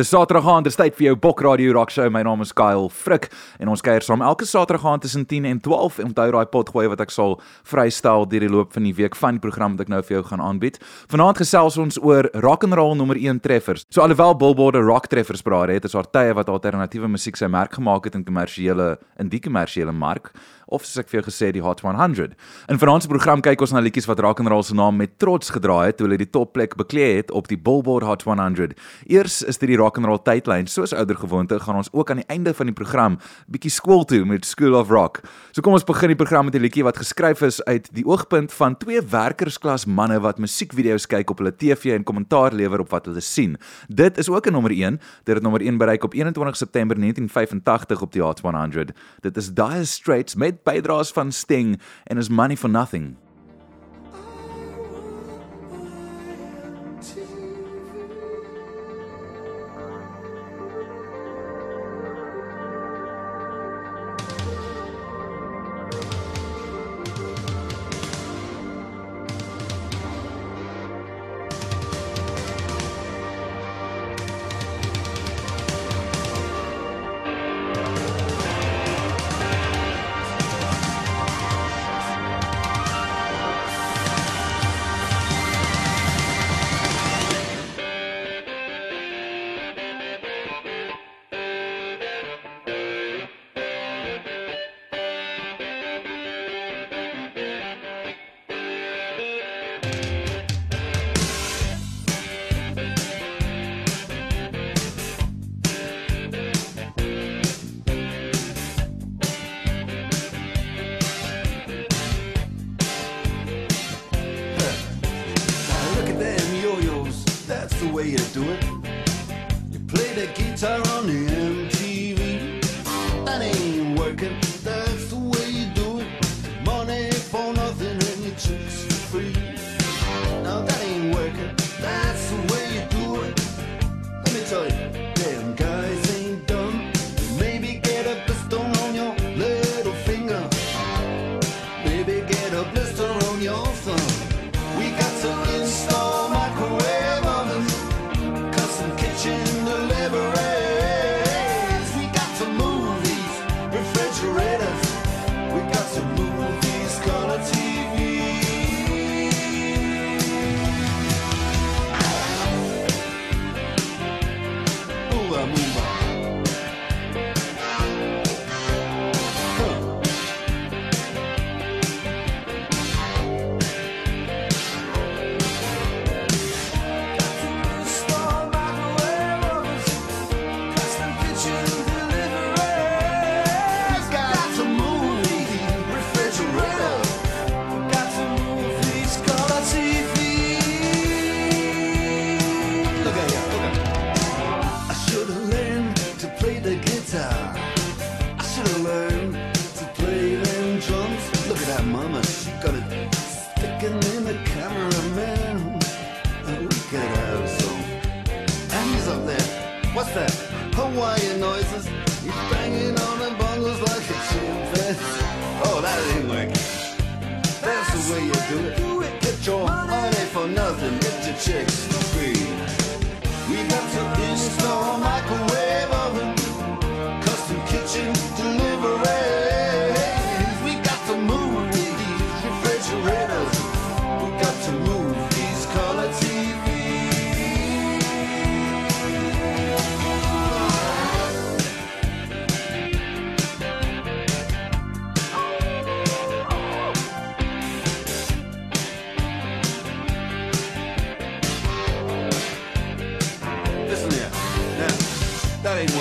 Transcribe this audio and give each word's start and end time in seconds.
Dis 0.00 0.08
Saterdag 0.08 0.46
aand, 0.48 0.64
dis 0.64 0.78
tyd 0.80 0.94
vir 0.96 1.10
jou 1.10 1.16
Bok 1.20 1.42
Radio 1.44 1.74
Rock 1.76 1.90
Show. 1.92 2.06
My 2.08 2.22
naam 2.24 2.40
is 2.40 2.54
Kyle 2.56 2.86
Frik 2.88 3.26
en 3.60 3.68
ons 3.68 3.82
kuier 3.84 4.00
saam 4.00 4.22
elke 4.24 4.46
Saterdag 4.48 4.86
aand 4.88 5.02
tussen 5.04 5.26
10 5.28 5.44
en 5.44 5.58
12 5.60 5.98
en 6.00 6.06
onthou 6.08 6.24
daai 6.32 6.46
pot 6.48 6.70
gooi 6.72 6.86
wat 6.88 7.02
ek 7.04 7.12
sal 7.12 7.34
vrystel 7.68 8.24
deur 8.30 8.46
die 8.46 8.48
loop 8.48 8.72
van 8.72 8.86
die 8.88 8.94
week 8.96 9.18
van 9.20 9.36
die 9.36 9.44
program 9.44 9.74
wat 9.76 9.84
ek 9.84 9.92
nou 9.92 10.00
vir 10.00 10.14
jou 10.16 10.22
gaan 10.30 10.40
aanbied. 10.40 10.78
Vanaand 11.12 11.42
gesels 11.42 11.76
ons 11.84 12.00
oor 12.00 12.30
rock 12.46 12.64
and 12.64 12.78
roll 12.80 12.96
nommer 12.96 13.20
1 13.20 13.42
treffers. 13.44 13.84
So 13.92 14.00
alhoewel 14.00 14.38
Billboard 14.40 14.80
rock 14.80 15.10
treffers 15.12 15.44
praat 15.44 15.74
het, 15.74 15.84
is 15.84 15.98
daar 15.98 16.08
tye 16.08 16.32
wat 16.38 16.48
alternatiewe 16.48 17.12
musiek 17.12 17.36
sy 17.36 17.50
merk 17.52 17.76
gemaak 17.76 18.08
het 18.08 18.16
in 18.16 18.24
kommersiële 18.24 18.94
in 19.20 19.28
die 19.28 19.42
kommersiële 19.44 19.92
mark 19.92 20.32
of 20.70 20.86
soos 20.86 21.02
ek 21.02 21.10
vir 21.10 21.20
jou 21.20 21.26
gesê 21.28 21.50
die 21.54 21.62
Hot 21.64 21.82
100. 21.84 22.36
In 22.70 22.78
vanaand 22.80 23.04
se 23.04 23.10
program 23.10 23.42
kyk 23.44 23.62
ons 23.64 23.74
na 23.74 23.82
liedjies 23.82 24.06
wat 24.08 24.22
rock 24.22 24.40
and 24.42 24.50
roll 24.52 24.62
se 24.66 24.76
naam 24.78 24.96
met 25.00 25.16
trots 25.22 25.50
gedra 25.54 25.80
het 25.88 25.98
toe 25.98 26.06
hulle 26.06 26.20
die 26.20 26.30
topplek 26.30 26.76
bekleed 26.78 27.16
het 27.20 27.32
op 27.34 27.50
die 27.50 27.58
Billboard 27.58 28.06
Hot 28.06 28.22
100. 28.26 28.76
Eers 29.10 29.40
is 29.42 29.58
dit 29.58 29.72
die 29.72 29.78
rock 29.80 29.89
and 29.96 30.06
roll 30.06 30.18
tydlyn. 30.22 30.66
Soos 30.66 30.92
ouer 30.92 31.16
gewoonte 31.16 31.58
gaan 31.60 31.76
ons 31.76 31.88
ook 31.92 32.10
aan 32.10 32.20
die 32.22 32.28
einde 32.28 32.54
van 32.54 32.66
die 32.66 32.74
program 32.74 33.18
bietjie 33.46 33.70
skool 33.70 34.04
toe 34.04 34.24
met 34.24 34.44
School 34.44 34.74
of 34.74 34.90
Rock. 34.90 35.20
So 35.52 35.62
kom 35.62 35.72
ons 35.72 35.86
begin 35.86 36.12
die 36.12 36.18
program 36.18 36.44
met 36.44 36.54
'n 36.54 36.60
liedjie 36.60 36.84
wat 36.84 36.96
geskryf 36.96 37.42
is 37.42 37.62
uit 37.64 37.88
die 37.92 38.04
oogpunt 38.04 38.52
van 38.52 38.76
twee 38.76 39.00
werkersklas 39.00 39.86
manne 39.86 40.20
wat 40.20 40.38
musiekvideo's 40.38 41.06
kyk 41.06 41.30
op 41.30 41.38
hulle 41.38 41.56
TV 41.56 41.94
en 41.94 42.04
kommentaar 42.04 42.52
lewer 42.52 42.80
op 42.80 42.90
wat 42.90 43.06
hulle 43.06 43.20
sien. 43.20 43.56
Dit 43.88 44.18
is 44.18 44.28
ook 44.28 44.46
'n 44.46 44.52
nommer 44.52 44.72
1. 44.72 45.00
Dit 45.24 45.34
het 45.34 45.42
nommer 45.42 45.62
1 45.62 45.78
bereik 45.78 46.04
op 46.04 46.14
21 46.14 46.56
September 46.56 46.96
1985 46.98 48.02
op 48.02 48.12
die 48.12 48.22
Hot 48.22 48.40
100. 48.40 48.92
Dit 49.20 49.36
is 49.36 49.54
Dire 49.54 49.84
Straits 49.84 50.34
met 50.34 50.62
bydraes 50.62 51.12
van 51.12 51.32
Sting 51.32 51.80
en 52.04 52.18
is 52.18 52.28
Money 52.28 52.56
for 52.56 52.70
Nothing. 52.70 53.29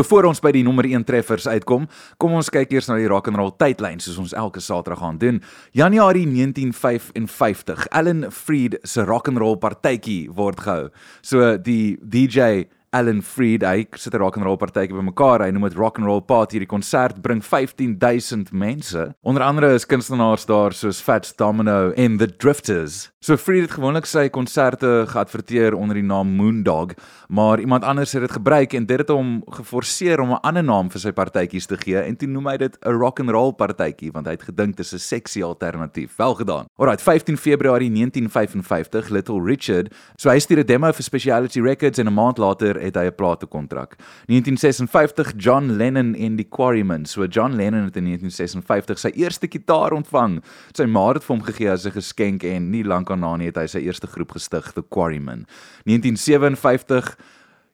So 0.00 0.06
voor 0.08 0.30
ons 0.30 0.38
by 0.40 0.48
die 0.56 0.62
nommer 0.64 0.86
1 0.88 1.02
treffers 1.04 1.44
uitkom, 1.44 1.82
kom 2.16 2.32
ons 2.38 2.48
kyk 2.48 2.70
eers 2.72 2.86
na 2.88 2.94
die 2.96 3.08
rock 3.10 3.26
and 3.28 3.36
roll 3.36 3.50
tydlyn 3.60 3.98
soos 4.00 4.16
ons 4.22 4.32
elke 4.32 4.62
Saterdag 4.64 5.02
gaan 5.02 5.18
doen. 5.20 5.42
Januarie 5.76 6.24
1955, 6.24 7.82
Alan 7.92 8.22
Freed 8.32 8.78
se 8.80 9.04
rock 9.04 9.28
and 9.28 9.36
roll 9.42 9.58
partytjie 9.60 10.30
word 10.32 10.64
gehou. 10.64 10.88
So 11.20 11.52
die 11.60 11.98
DJ 12.00 12.64
Alan 12.92 13.20
Freed, 13.22 13.62
hy 13.62 13.86
sit 13.94 14.14
'n 14.14 14.18
rock 14.18 14.36
and 14.36 14.44
roll 14.44 14.56
partytjie 14.58 14.96
bymekaar. 14.96 15.44
Hy 15.44 15.52
noem 15.54 15.68
dit 15.68 15.78
Rock 15.78 15.98
and 15.98 16.06
Roll 16.06 16.20
Party. 16.20 16.58
Die 16.58 16.66
konsert 16.66 17.22
bring 17.22 17.40
15000 17.40 18.50
mense. 18.52 19.14
Onder 19.22 19.42
andere 19.42 19.74
is 19.74 19.86
kunstenaars 19.86 20.44
daar 20.46 20.72
soos 20.72 21.00
Fats 21.00 21.32
Domino 21.36 21.92
en 21.92 22.18
The 22.18 22.26
Drifters. 22.26 23.10
So 23.22 23.36
Freed 23.36 23.66
het 23.66 23.74
gewoonlik 23.76 24.06
sy 24.08 24.30
konserte 24.32 25.04
geadverteer 25.06 25.74
onder 25.76 25.98
die 25.98 26.02
naam 26.02 26.30
Moondog, 26.38 26.94
maar 27.28 27.60
iemand 27.60 27.84
anders 27.84 28.14
het 28.16 28.22
dit 28.24 28.32
gebruik 28.32 28.72
en 28.72 28.86
dit 28.86 28.98
het 28.98 29.12
hom 29.12 29.42
geforseer 29.46 30.20
om 30.20 30.30
'n 30.32 30.40
ander 30.40 30.64
naam 30.64 30.88
vir 30.90 31.00
sy 31.00 31.12
partytjies 31.12 31.66
te 31.66 31.76
gee 31.76 32.00
en 32.00 32.16
toe 32.16 32.26
noem 32.26 32.46
hy 32.46 32.56
dit 32.56 32.78
'n 32.80 32.90
rock 32.90 33.20
and 33.20 33.30
roll 33.30 33.52
partytjie 33.52 34.10
want 34.10 34.26
hy 34.26 34.32
het 34.32 34.42
gedink 34.42 34.76
dit 34.76 34.86
is 34.86 34.94
'n 34.94 34.98
seksie 34.98 35.44
alternatief. 35.44 36.16
Wel 36.16 36.34
gedaan. 36.34 36.66
Alrite, 36.78 37.02
15 37.02 37.36
Februarie 37.36 37.90
1955, 37.90 39.10
Little 39.10 39.44
Richard. 39.44 39.94
So 40.16 40.30
hy 40.30 40.38
stuur 40.38 40.60
'n 40.60 40.66
demo 40.66 40.90
vir 40.90 41.04
Speciality 41.04 41.60
Records 41.60 41.98
en 41.98 42.06
'n 42.06 42.14
maand 42.14 42.38
later 42.38 42.79
het 42.80 42.96
hy 42.96 43.06
'n 43.06 43.14
platekontrak. 43.14 43.96
1956 44.26 45.32
John 45.36 45.70
Lennon 45.76 46.14
en 46.14 46.36
die 46.36 46.48
Quarrymen. 46.48 47.06
So 47.06 47.26
John 47.26 47.52
Lennon 47.52 47.84
het 47.84 47.96
in 47.96 48.04
1956 48.04 48.98
sy 48.98 49.10
eerste 49.14 49.46
kitaar 49.46 49.92
ontvang. 49.92 50.42
Sy 50.72 50.84
ma 50.84 51.06
het 51.08 51.14
dit 51.14 51.24
vir 51.24 51.36
hom 51.36 51.44
gegee 51.44 51.70
as 51.70 51.86
'n 51.86 51.92
geskenk 51.92 52.42
en 52.42 52.70
nie 52.70 52.84
lank 52.84 53.08
daarna 53.08 53.36
nie 53.36 53.46
het 53.46 53.56
hy 53.56 53.66
sy 53.66 53.78
eerste 53.78 54.06
groep 54.06 54.32
gestig, 54.32 54.72
The 54.72 54.82
Quarrymen. 54.88 55.46
1957 55.84 57.16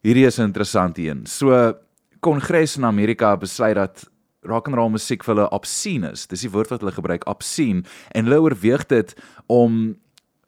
Hierdie 0.07 0.27
is 0.27 0.39
'n 0.39 0.43
interessante 0.43 1.03
een. 1.03 1.27
So 1.27 1.75
Kongres 2.21 2.77
in 2.77 2.85
Amerika 2.85 3.37
besluit 3.37 3.75
dat 3.75 4.11
rock 4.43 4.67
and 4.67 4.77
roll 4.77 4.91
musiek 4.91 5.25
vir 5.25 5.35
hulle 5.35 5.51
obscene 5.51 6.11
is. 6.13 6.27
Dis 6.27 6.41
die 6.41 6.51
woord 6.51 6.69
wat 6.69 6.81
hulle 6.81 6.93
gebruik, 6.93 7.27
obscene. 7.27 7.83
En 8.15 8.25
hulle 8.25 8.41
oorweeg 8.41 8.87
dit 8.87 9.15
om 9.47 9.97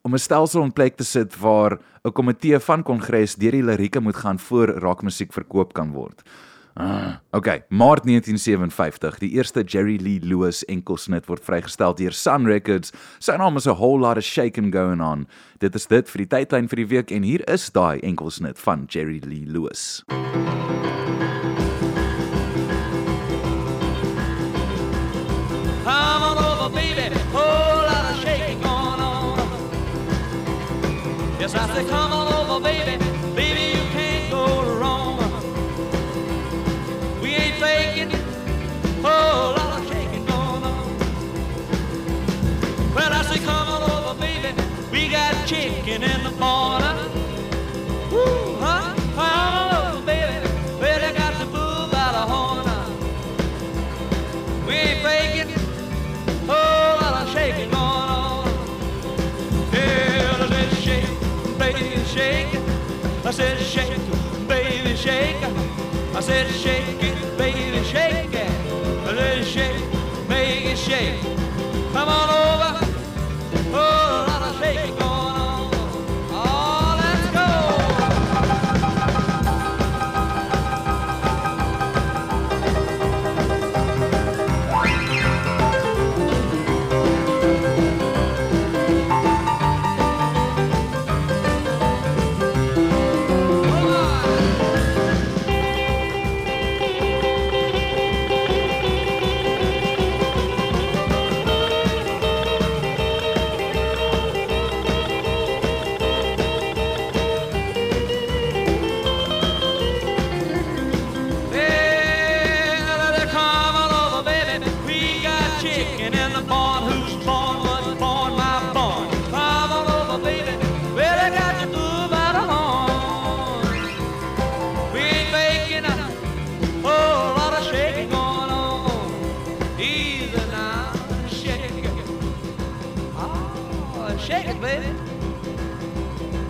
om 0.03 0.15
'n 0.15 0.19
stelsel 0.19 0.63
in 0.63 0.73
plek 0.73 0.97
te 0.97 1.05
sit 1.05 1.39
waar 1.39 1.79
'n 2.05 2.13
komitee 2.13 2.59
van 2.59 2.83
kongres 2.83 3.35
deur 3.35 3.53
die 3.53 3.63
lirieke 3.63 4.01
moet 4.01 4.17
gaan 4.17 4.39
voor 4.39 4.69
rockmusiek 4.69 5.33
verkoop 5.33 5.73
kan 5.73 5.93
word. 5.93 6.23
Uh, 6.81 7.17
okay, 7.31 7.65
Maart 7.69 8.05
1957, 8.05 9.19
die 9.19 9.31
eerste 9.31 9.63
Jerry 9.63 9.99
Lee 10.01 10.21
Lewis 10.23 10.65
enkelsnit 10.65 11.27
word 11.27 11.43
vrygestel 11.43 11.95
deur 11.95 12.13
Sun 12.13 12.47
Records. 12.47 12.93
Sy 13.19 13.35
naam 13.37 13.57
is 13.57 13.67
a 13.67 13.75
whole 13.75 13.99
lot 13.99 14.17
of 14.17 14.25
shaking 14.25 14.73
going 14.73 15.03
on. 15.03 15.27
Dit 15.59 15.75
is 15.75 15.87
dit 15.87 16.09
vir 16.09 16.19
die 16.19 16.31
tydlyn 16.37 16.69
vir 16.69 16.77
die 16.77 16.87
week 16.87 17.11
en 17.11 17.27
hier 17.27 17.43
is 17.51 17.71
daai 17.75 17.99
enkelsnit 17.99 18.59
van 18.59 18.87
Jerry 18.87 19.21
Lee 19.27 19.45
Lewis. 19.45 20.05
Come 20.09 21.08
Yes, 31.49 31.55
I 31.57 31.77
say, 31.77 31.89
come 31.89 32.13
on 32.13 32.18
said 66.29 66.51
shake 66.51 67.03
it, 67.03 67.39
baby, 67.39 67.68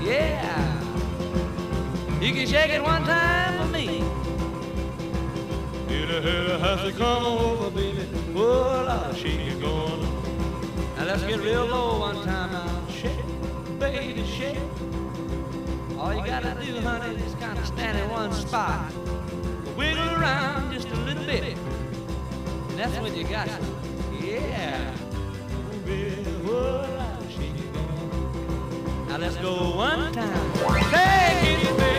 Yeah. 0.08 0.82
You 2.20 2.32
can 2.32 2.46
shake 2.46 2.70
it 2.70 2.82
one 2.82 3.04
time 3.04 3.58
for 3.60 3.72
me. 3.72 4.02
A 6.08 6.20
hit 6.22 6.50
a 6.50 6.58
has 6.58 6.80
to 6.80 6.92
come 6.98 7.22
over, 7.22 7.70
baby. 7.70 8.08
Well, 8.32 8.88
I'll 8.88 9.12
shake 9.12 9.40
it 9.40 9.60
going 9.60 10.02
on. 10.06 10.96
Now 10.96 11.04
let's 11.04 11.22
get 11.22 11.38
real 11.40 11.66
low 11.66 12.00
one 12.00 12.24
time 12.24 12.52
now. 12.52 12.86
Shake, 12.88 13.12
baby, 13.78 14.24
shake. 14.26 14.56
All 15.98 16.14
you 16.14 16.24
gotta 16.24 16.56
do, 16.64 16.80
honey, 16.80 17.14
is 17.22 17.34
kind 17.34 17.58
of 17.58 17.66
stand 17.66 17.98
in 17.98 18.08
one 18.08 18.32
spot. 18.32 18.90
Wiggle 19.76 20.08
around 20.14 20.72
just 20.72 20.88
a 20.88 20.96
little 20.96 21.24
bit. 21.24 21.58
And 22.70 22.78
that's 22.78 22.98
when 23.00 23.14
you 23.14 23.24
got 23.24 23.48
it. 23.48 23.60
Yeah. 24.18 24.94
Baby, 25.84 26.24
Now 29.18 29.24
let's 29.24 29.36
go 29.38 29.74
one 29.74 30.12
time. 30.12 30.54
Shake 30.92 31.68
it, 31.68 31.76
baby, 31.76 31.97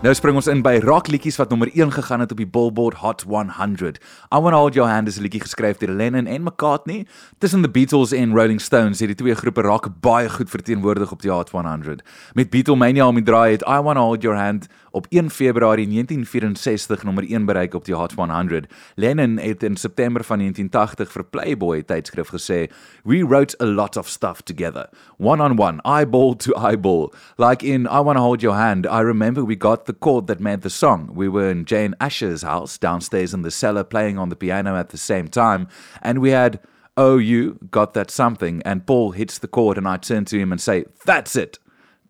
Nou 0.00 0.14
spring 0.16 0.38
ons 0.40 0.46
in 0.48 0.62
by 0.64 0.78
rock 0.80 1.10
liedjies 1.12 1.36
wat 1.36 1.50
nommer 1.52 1.68
1 1.76 1.90
gegaan 1.92 2.22
het 2.24 2.30
op 2.32 2.38
die 2.40 2.46
Billboard 2.48 3.02
Hot 3.02 3.20
100. 3.28 3.98
I 4.32 4.38
Want 4.40 4.54
to 4.54 4.60
Hold 4.60 4.74
Your 4.74 4.88
Hand 4.88 5.08
is 5.08 5.18
'n 5.18 5.22
liedjie 5.22 5.40
geskryf 5.40 5.76
deur 5.76 5.92
Lennon 5.92 6.26
en 6.26 6.42
McCartney. 6.42 7.06
Tussen 7.38 7.62
the 7.62 7.68
Beatles 7.68 8.12
en 8.12 8.32
Rolling 8.34 8.60
Stones 8.60 9.00
het 9.00 9.08
die 9.08 9.16
twee 9.16 9.34
groepe 9.34 9.60
rock 9.60 9.88
baie 10.00 10.30
goed 10.30 10.50
verteenwoordig 10.50 11.12
op 11.12 11.22
die 11.22 11.30
Hot 11.30 11.50
100. 11.50 12.02
Met 12.32 12.50
Beatlemania 12.50 13.06
om 13.06 13.14
die 13.14 13.24
draai 13.24 13.52
het 13.52 13.62
I 13.62 13.80
Want 13.82 13.96
to 13.96 14.02
Hold 14.02 14.22
Your 14.22 14.38
Hand 14.38 14.66
op 14.90 15.06
1 15.08 15.30
Februarie 15.30 15.88
1964 15.88 17.02
nommer 17.02 17.24
1 17.30 17.44
bereik 17.44 17.74
op 17.74 17.84
die 17.84 17.94
Hot 17.94 18.12
100. 18.12 18.66
Lennon 18.94 19.36
het 19.38 19.62
in 19.62 19.76
September 19.76 20.24
van 20.24 20.38
1980 20.38 21.12
vir 21.12 21.24
Playboy 21.24 21.82
tydskrif 21.82 22.28
gesê, 22.28 22.70
"We 23.04 23.26
wrote 23.26 23.56
a 23.62 23.66
lot 23.66 23.96
of 23.96 24.08
stuff 24.08 24.42
together. 24.42 24.88
One 25.18 25.42
on 25.42 25.58
one, 25.58 25.80
eyeball 25.84 26.36
to 26.36 26.52
eyeball. 26.70 27.12
Like 27.36 27.66
in 27.66 27.86
I 27.86 28.00
Want 28.00 28.16
to 28.16 28.22
Hold 28.22 28.42
Your 28.42 28.56
Hand, 28.56 28.86
I 28.86 29.00
remember 29.00 29.44
we 29.44 29.56
got 29.56 29.84
the 29.84 29.96
chord 29.98 30.26
that 30.26 30.40
made 30.40 30.60
the 30.60 30.70
song. 30.70 31.10
We 31.14 31.28
were 31.28 31.50
in 31.50 31.64
Jane 31.64 31.94
Asher's 31.98 32.42
house 32.42 32.78
downstairs 32.78 33.34
in 33.34 33.42
the 33.42 33.50
cellar 33.50 33.84
playing 33.84 34.18
on 34.18 34.28
the 34.28 34.36
piano 34.36 34.76
at 34.76 34.88
the 34.88 34.98
same 34.98 35.28
time, 35.28 35.66
and 36.02 36.18
we 36.18 36.30
had 36.30 36.60
Oh, 36.96 37.16
you 37.16 37.58
got 37.70 37.94
that 37.94 38.10
something, 38.10 38.62
and 38.64 38.84
Paul 38.84 39.12
hits 39.12 39.38
the 39.38 39.48
chord, 39.48 39.78
and 39.78 39.88
I 39.88 39.96
turn 39.96 40.24
to 40.26 40.38
him 40.38 40.52
and 40.52 40.60
say, 40.60 40.84
That's 41.06 41.34
it. 41.34 41.58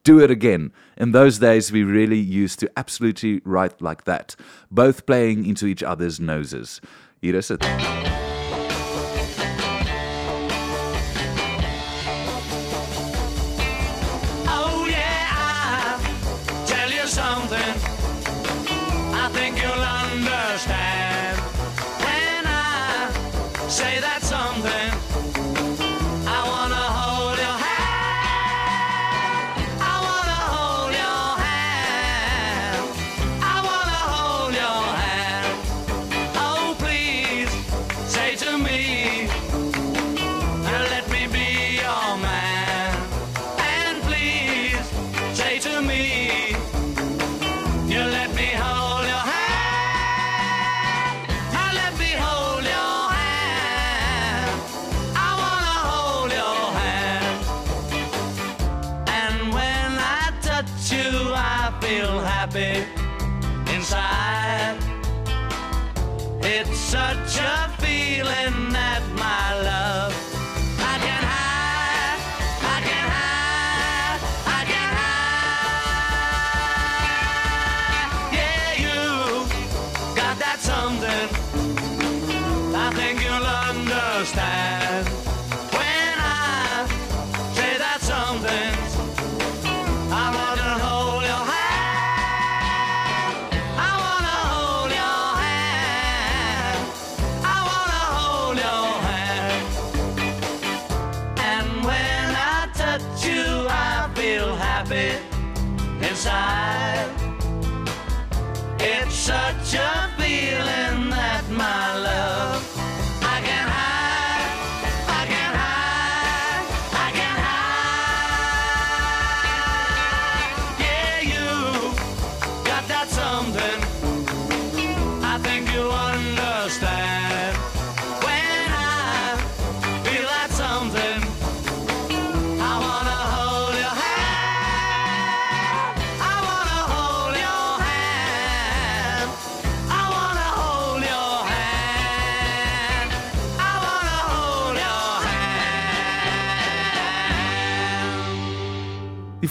Do 0.03 0.19
it 0.21 0.31
again. 0.31 0.73
In 0.97 1.13
those 1.13 1.39
days, 1.39 1.71
we 1.71 1.83
really 1.83 2.19
used 2.19 2.59
to 2.61 2.71
absolutely 2.77 3.41
write 3.45 3.81
like 3.83 4.05
that, 4.05 4.35
both 4.71 5.05
playing 5.07 5.47
into 5.47 5.67
each 5.67 5.83
other's 5.83 6.19
noses. 6.19 6.81
Hier 7.21 7.37
is 7.37 7.49
dit. 7.49 8.30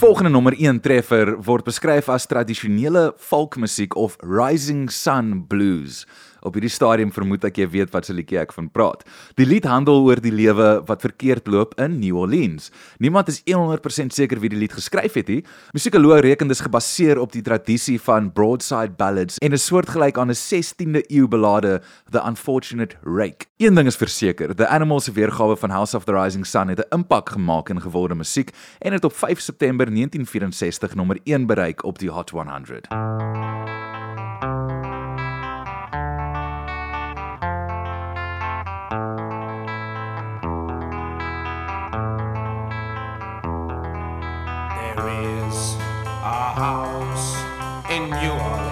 Volgende 0.10 0.32
nommer 0.34 0.56
1 0.58 0.80
treffer 0.82 1.36
word 1.46 1.68
beskryf 1.68 2.08
as 2.10 2.26
tradisionele 2.26 3.12
folkmusiek 3.22 3.94
of 3.94 4.16
rising 4.26 4.90
sun 4.90 5.44
blues. 5.46 6.08
Op 6.42 6.54
hierdie 6.54 6.72
stadium 6.72 7.12
vermoed 7.12 7.44
ek 7.44 7.58
jy 7.58 7.68
weet 7.68 7.92
wat 7.92 8.06
se 8.06 8.14
liedjie 8.14 8.40
ek 8.40 8.54
van 8.56 8.70
praat. 8.70 9.04
Die 9.36 9.46
lied 9.46 9.66
handel 9.66 10.06
oor 10.06 10.22
die 10.24 10.32
lewe 10.32 10.70
wat 10.88 11.02
verkeerd 11.02 11.48
loop 11.48 11.76
in 11.80 12.00
New 12.00 12.18
Orleans. 12.18 12.72
Niemand 13.00 13.28
is 13.28 13.42
100% 13.44 14.16
seker 14.16 14.40
wie 14.40 14.50
die 14.50 14.60
lied 14.60 14.74
geskryf 14.74 15.18
het 15.20 15.28
nie. 15.28 15.44
Musikoloë 15.76 16.22
reken 16.24 16.48
dis 16.48 16.64
gebaseer 16.64 17.20
op 17.20 17.34
die 17.36 17.44
tradisie 17.44 18.00
van 18.00 18.32
broadside 18.32 18.96
ballads 18.98 19.38
en 19.44 19.54
is 19.54 19.66
soortgelyk 19.66 20.18
aan 20.18 20.32
'n 20.32 20.40
16de 20.40 21.04
eeu 21.12 21.28
ballade 21.28 21.82
The 22.12 22.22
Unfortunate 22.24 22.96
Rake. 23.04 23.46
Een 23.58 23.76
ding 23.76 23.88
is 23.88 23.96
verseker, 23.96 24.56
The 24.56 24.68
Animals 24.68 25.04
se 25.04 25.12
weergawe 25.12 25.58
van 25.58 25.70
House 25.70 25.96
of 25.96 26.04
the 26.04 26.14
Rising 26.14 26.46
Sun 26.46 26.68
het 26.68 26.80
'n 26.80 26.96
impak 26.96 27.30
gemaak 27.30 27.70
in 27.70 27.82
geworde 27.82 28.16
musiek 28.16 28.52
en 28.80 28.94
het 28.94 29.04
op 29.04 29.14
5 29.14 29.40
September 29.40 29.92
1964 29.92 30.96
nommer 30.96 31.20
1 31.24 31.46
bereik 31.46 31.84
op 31.84 32.00
die 32.00 32.10
Hot 32.10 32.30
100. 32.30 32.88
In 48.12 48.22
New 48.22 48.69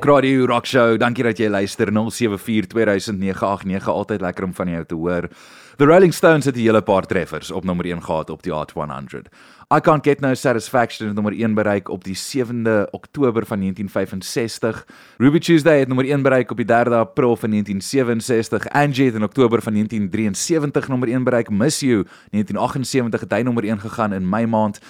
Bok 0.00 0.16
Radio 0.16 0.46
Rock 0.46 0.64
Show. 0.64 0.96
Dankie 0.96 1.20
dat 1.26 1.36
jy 1.36 1.50
luister 1.52 1.90
07420989 1.92 3.88
altyd 3.92 4.22
lekker 4.24 4.46
om 4.46 4.54
van 4.56 4.70
jou 4.72 4.84
te 4.88 4.96
hoor. 4.96 5.26
The 5.76 5.84
Rolling 5.84 6.14
Stones 6.16 6.44
het 6.48 6.56
'n 6.56 6.58
hele 6.58 6.80
paar 6.82 7.06
treffers 7.06 7.50
op 7.50 7.64
nommer 7.64 7.84
1 7.84 8.02
gehad 8.02 8.30
op 8.30 8.42
die 8.42 8.52
Hot 8.52 8.70
100. 8.70 9.28
I 9.74 9.80
Can't 9.80 10.04
Get 10.04 10.20
No 10.20 10.34
Satisfaction 10.34 11.06
het 11.06 11.14
nommer 11.14 11.32
1 11.32 11.54
bereik 11.54 11.88
op 11.88 12.04
die 12.04 12.16
7de 12.16 12.88
Oktober 12.90 13.46
van 13.46 13.58
1965. 13.58 14.86
Ruby 15.18 15.38
Tuesday 15.38 15.78
het 15.78 15.88
nommer 15.88 16.06
1 16.06 16.22
bereik 16.22 16.50
op 16.50 16.56
die 16.56 16.66
3de 16.66 16.94
April 16.94 17.36
van 17.36 17.50
1967. 17.50 18.68
Angie 18.68 19.06
het 19.06 19.14
in 19.14 19.22
Oktober 19.22 19.62
van 19.62 19.72
1973 19.72 20.88
nommer 20.88 21.08
1 21.08 21.24
bereik. 21.24 21.50
Miss 21.50 21.80
You 21.80 22.06
1978 22.30 23.20
het 23.20 23.32
hy 23.32 23.42
nommer 23.42 23.64
1 23.64 23.80
gegaan 23.80 24.12
in 24.12 24.28
Mei 24.28 24.46
maand. 24.46 24.80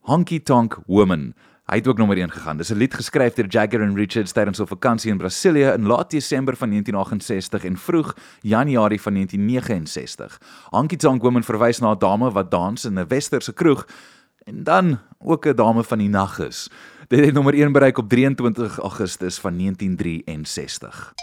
Honky 0.00 0.42
Tonk 0.42 0.78
Woman 0.86 1.34
Hy 1.64 1.78
het 1.80 1.86
ook 1.88 1.96
nommer 1.96 2.18
1 2.20 2.30
gegaan. 2.30 2.56
Dis 2.56 2.70
'n 2.70 2.76
lied 2.76 2.94
geskryf 2.94 3.34
deur 3.34 3.46
Jagger 3.48 3.80
and 3.80 3.96
Richards 3.96 4.32
tydens 4.32 4.60
'n 4.60 4.66
vakansie 4.66 5.10
in 5.10 5.18
Brasilië 5.18 5.72
in 5.72 5.86
laat 5.86 6.10
Desember 6.10 6.56
van 6.56 6.68
1968 6.68 7.64
en 7.64 7.76
vroeg 7.76 8.16
Januarie 8.40 9.00
van 9.00 9.12
1969. 9.12 10.40
Honky 10.70 10.96
Tonk 10.96 11.22
Woman 11.22 11.42
verwys 11.42 11.78
na 11.78 11.90
'n 11.90 11.98
dame 11.98 12.30
wat 12.30 12.50
dans 12.50 12.84
in 12.84 12.98
'n 12.98 13.08
westerse 13.08 13.52
kroeg 13.52 13.86
en 14.44 14.62
dan 14.62 14.98
ook 15.18 15.46
'n 15.46 15.54
dame 15.54 15.84
van 15.84 15.98
die 15.98 16.08
nag 16.08 16.38
is. 16.38 16.70
Dit 17.08 17.24
het 17.24 17.34
nommer 17.34 17.54
1 17.54 17.72
bereik 17.72 17.98
op 17.98 18.08
23 18.08 18.78
Augustus 18.78 19.38
van 19.38 19.56
1963. 19.56 21.14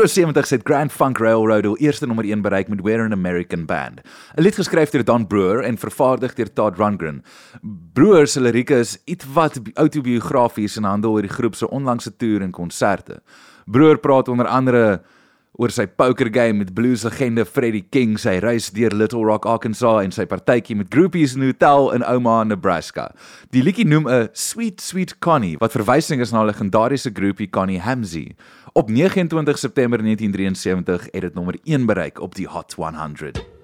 1970s 0.00 0.50
het 0.50 0.60
Grand 0.64 0.92
Funk 0.92 1.18
Railroad 1.18 1.64
hul 1.64 1.76
eerste 1.76 2.06
nommer 2.06 2.24
1 2.24 2.40
bereik 2.42 2.68
met 2.68 2.80
We're 2.80 3.04
an 3.04 3.12
American 3.12 3.66
Band. 3.66 4.00
'n 4.36 4.42
Lied 4.42 4.54
geskryf 4.54 4.90
deur 4.90 5.04
Don 5.04 5.26
Brewer 5.26 5.60
en 5.64 5.76
vervaardig 5.78 6.34
deur 6.34 6.52
Todd 6.52 6.78
Rundgren. 6.78 7.22
Brewer 7.92 8.26
se 8.26 8.40
lirieke 8.40 8.78
is 8.78 8.98
ietwat 9.04 9.60
autobiografies 9.74 10.76
en 10.76 10.84
handel 10.84 11.10
oor 11.10 11.22
die 11.22 11.36
groep 11.36 11.54
se 11.54 11.68
onlangse 11.68 12.16
toer 12.16 12.40
en 12.40 12.50
konserte. 12.50 13.20
Brewer 13.66 13.98
praat 13.98 14.28
onder 14.28 14.46
andere 14.46 15.02
oor 15.60 15.68
sy 15.68 15.84
poker 15.86 16.30
game 16.32 16.62
met 16.62 16.70
blueslegende 16.74 17.44
Freddie 17.44 17.84
King, 17.92 18.14
sy 18.18 18.38
reis 18.40 18.70
deur 18.72 18.94
Little 18.96 19.26
Rock, 19.26 19.44
Arkansas 19.44 20.04
en 20.06 20.14
sy 20.14 20.24
partytjie 20.24 20.76
met 20.78 20.88
groupies 20.94 21.34
in 21.34 21.42
'n 21.42 21.52
hotel 21.52 21.92
in 21.92 22.04
Omaha, 22.04 22.44
Nebraska. 22.44 23.12
Die 23.52 23.62
liedjie 23.62 23.84
noem 23.84 24.08
'n 24.08 24.28
Sweet 24.32 24.80
Sweet 24.80 25.18
Connie 25.18 25.58
wat 25.58 25.72
verwysing 25.72 26.20
is 26.20 26.32
na 26.32 26.42
'n 26.42 26.46
legendariese 26.46 27.10
groepie 27.12 27.50
Connie 27.50 27.80
Hamsey. 27.80 28.36
Op 28.72 28.90
29 28.90 29.58
September 29.58 30.02
1973 30.02 31.10
het 31.10 31.20
dit 31.20 31.34
nommer 31.34 31.58
1 31.62 31.86
bereik 31.86 32.20
op 32.20 32.34
die 32.34 32.46
Hot 32.46 32.74
100. 32.74 33.59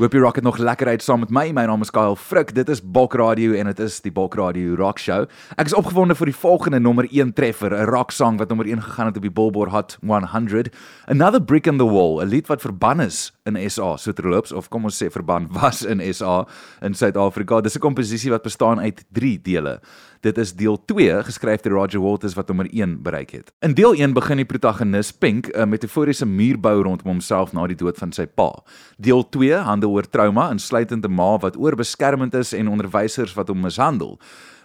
Hoop 0.00 0.14
jy 0.16 0.20
rock 0.22 0.38
het 0.38 0.44
nog 0.46 0.56
lekker 0.56 0.88
uit 0.88 1.02
saam 1.04 1.20
met 1.20 1.28
my. 1.28 1.42
My 1.52 1.66
naam 1.68 1.82
is 1.84 1.90
Kyle 1.92 2.16
Frik. 2.16 2.54
Dit 2.56 2.70
is 2.72 2.80
Bok 2.80 3.12
Radio 3.20 3.52
en 3.52 3.68
dit 3.68 3.80
is 3.84 3.98
die 4.00 4.12
Bok 4.16 4.32
Radio 4.40 4.72
Rock 4.78 4.96
Show. 4.96 5.26
Ek 5.60 5.68
is 5.68 5.74
opgewonde 5.76 6.14
vir 6.16 6.30
die 6.30 6.36
volgende 6.40 6.78
nommer 6.80 7.04
1 7.04 7.34
treffer, 7.36 7.68
'n 7.76 7.84
rock 7.84 8.10
song 8.10 8.38
wat 8.40 8.48
nommer 8.48 8.64
1 8.64 8.80
gegaan 8.80 9.10
het 9.12 9.16
op 9.20 9.26
die 9.28 9.30
Billboard 9.30 9.70
Hot 9.70 9.98
100. 10.00 10.72
Another 11.04 11.38
Brick 11.38 11.66
in 11.66 11.76
the 11.76 11.84
Wall, 11.84 12.22
'n 12.22 12.32
lied 12.32 12.48
wat 12.48 12.62
verban 12.62 13.00
is 13.00 13.30
in 13.44 13.58
SA, 13.70 13.98
so 13.98 14.12
terloops 14.12 14.52
of 14.52 14.70
kom 14.70 14.84
ons 14.84 14.96
sê 14.96 15.10
verban 15.10 15.48
was 15.52 15.84
in 15.84 16.00
SA 16.14 16.46
in 16.80 16.94
Suid-Afrika. 16.94 17.60
Dis 17.60 17.76
'n 17.76 17.80
komposisie 17.80 18.30
wat 18.30 18.42
bestaan 18.42 18.80
uit 18.80 19.04
3 19.12 19.38
dele. 19.42 19.80
Dit 20.20 20.36
is 20.38 20.50
deel 20.52 20.76
2 20.84 21.22
geskryf 21.24 21.62
deur 21.64 21.72
Roger 21.72 22.00
Waters 22.00 22.34
wat 22.36 22.48
nommer 22.52 22.68
1 22.68 22.98
bereik 23.02 23.30
het. 23.30 23.52
In 23.64 23.72
deel 23.74 23.94
1 23.94 24.12
begin 24.12 24.36
die 24.36 24.44
protagonis 24.44 25.12
Pink 25.16 25.48
'n 25.56 25.68
metaforiese 25.68 26.26
muur 26.26 26.60
bou 26.60 26.82
rondom 26.82 27.06
homself 27.06 27.52
na 27.52 27.66
die 27.66 27.76
dood 27.76 27.96
van 27.96 28.12
sy 28.12 28.26
pa. 28.26 28.62
Deel 28.98 29.28
2 29.28 29.54
handel 29.64 29.90
oor 29.90 30.08
trauma, 30.10 30.50
insluitend 30.50 31.06
'n 31.06 31.14
ma 31.14 31.38
wat 31.38 31.56
oorbeskermend 31.56 32.34
is 32.34 32.52
en 32.52 32.68
onderwysers 32.68 33.34
wat 33.34 33.48
hom 33.48 33.60
mishandel. 33.60 34.18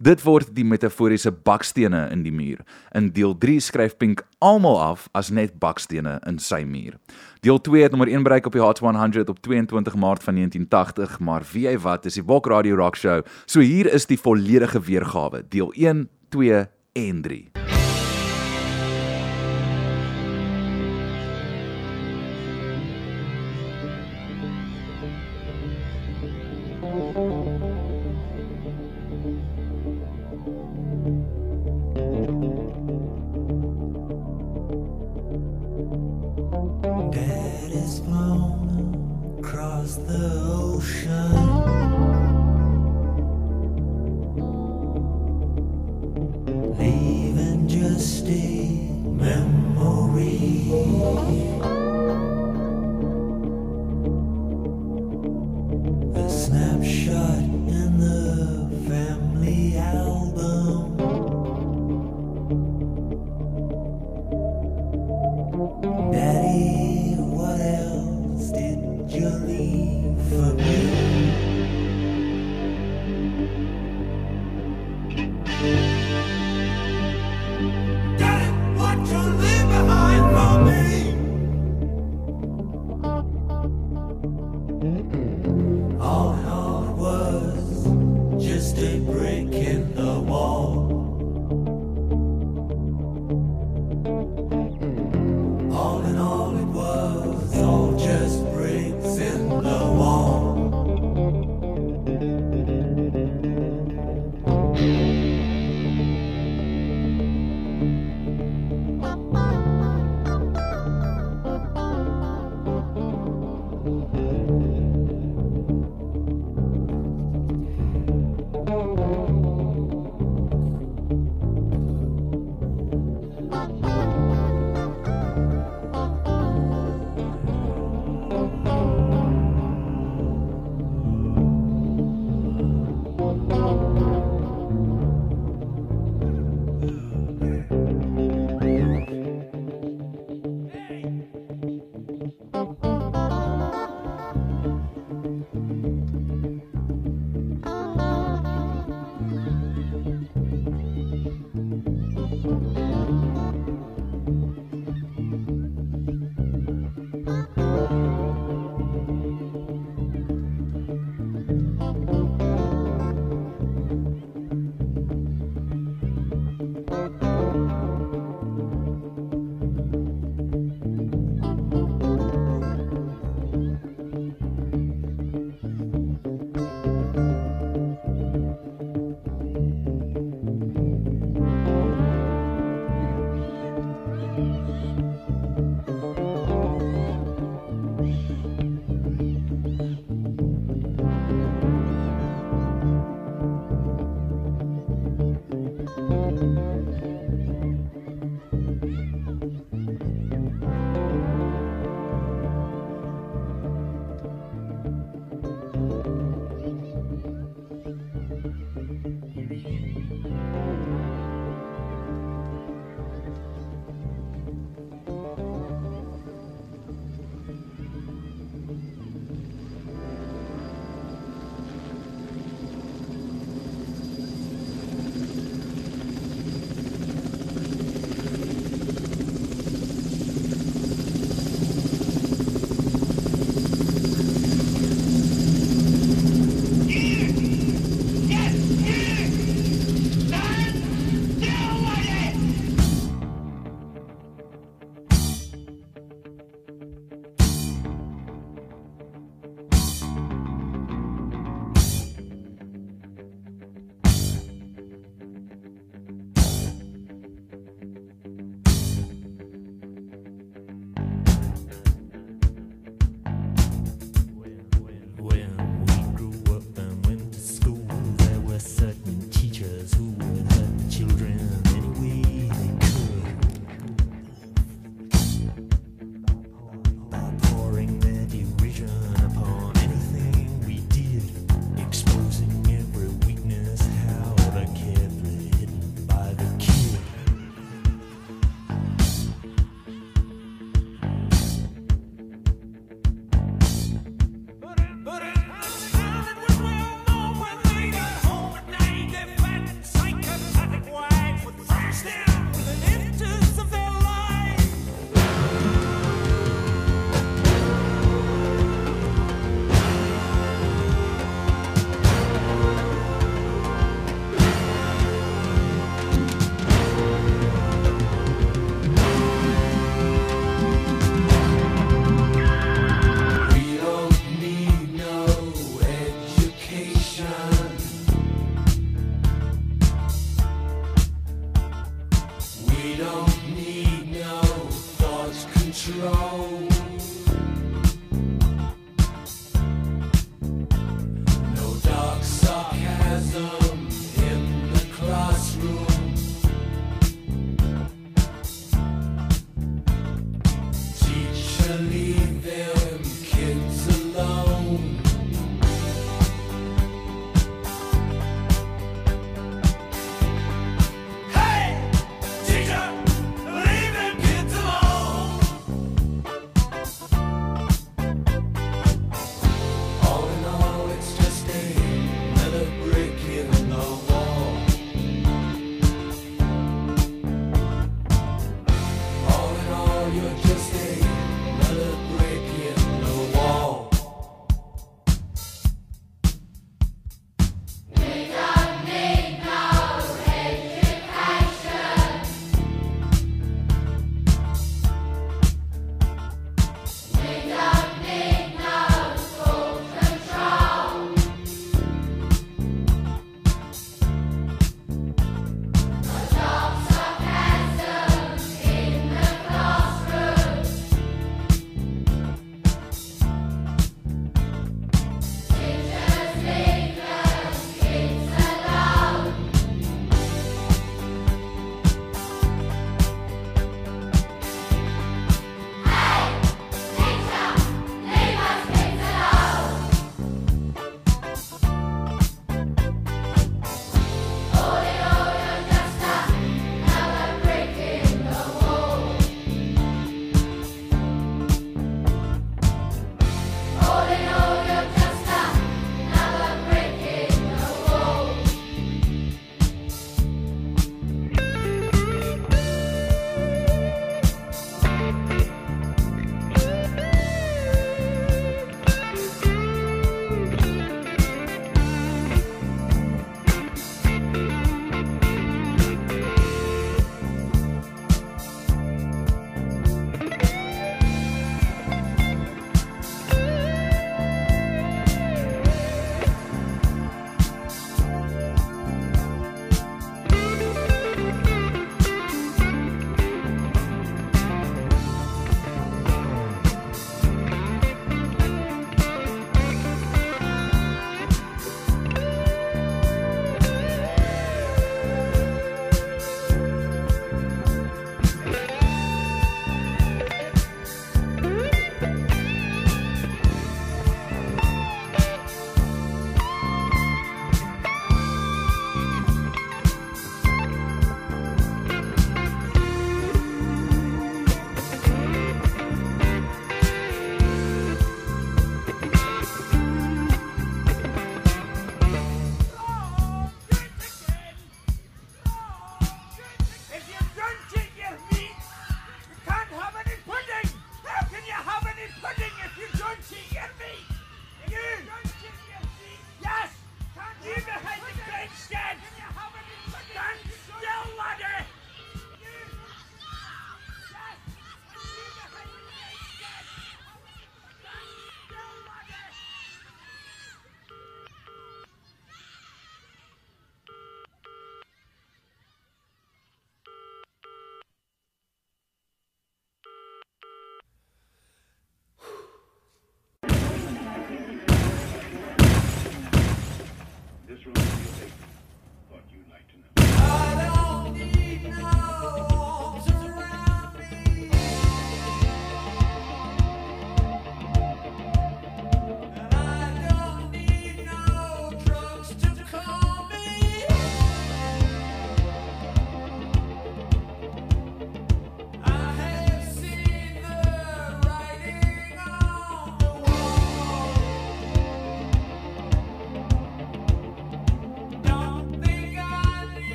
Dit 0.00 0.22
word 0.24 0.48
die 0.56 0.64
metaforiese 0.64 1.28
bakstene 1.44 2.06
in 2.08 2.22
die 2.24 2.32
muur. 2.32 2.62
In 2.96 3.10
deel 3.12 3.34
3 3.36 3.58
skryf 3.60 3.98
Pink 4.00 4.22
almal 4.40 4.78
af 4.80 5.02
as 5.12 5.28
net 5.28 5.58
bakstene 5.60 6.14
in 6.24 6.38
sy 6.40 6.62
muur. 6.64 6.96
Deel 7.44 7.60
2 7.60 7.84
het 7.84 7.92
nommer 7.92 8.08
1 8.08 8.24
bereik 8.24 8.48
op 8.48 8.56
die 8.56 8.64
Hot 8.64 8.80
100 8.80 9.28
op 9.28 9.42
22 9.44 9.98
Maart 10.00 10.24
van 10.24 10.40
1980, 10.40 11.20
maar 11.20 11.44
wie 11.52 11.66
hy 11.68 11.76
wat 11.84 12.08
is 12.08 12.16
die 12.16 12.24
Bok 12.24 12.48
Radio 12.48 12.80
Rock 12.80 12.96
Show. 12.96 13.20
So 13.44 13.60
hier 13.60 13.92
is 13.92 14.08
die 14.08 14.16
volledige 14.16 14.80
weergawe, 14.80 15.44
deel 15.52 15.68
1, 15.76 16.06
2 16.32 16.64
en 16.96 17.22
3. 17.28 17.49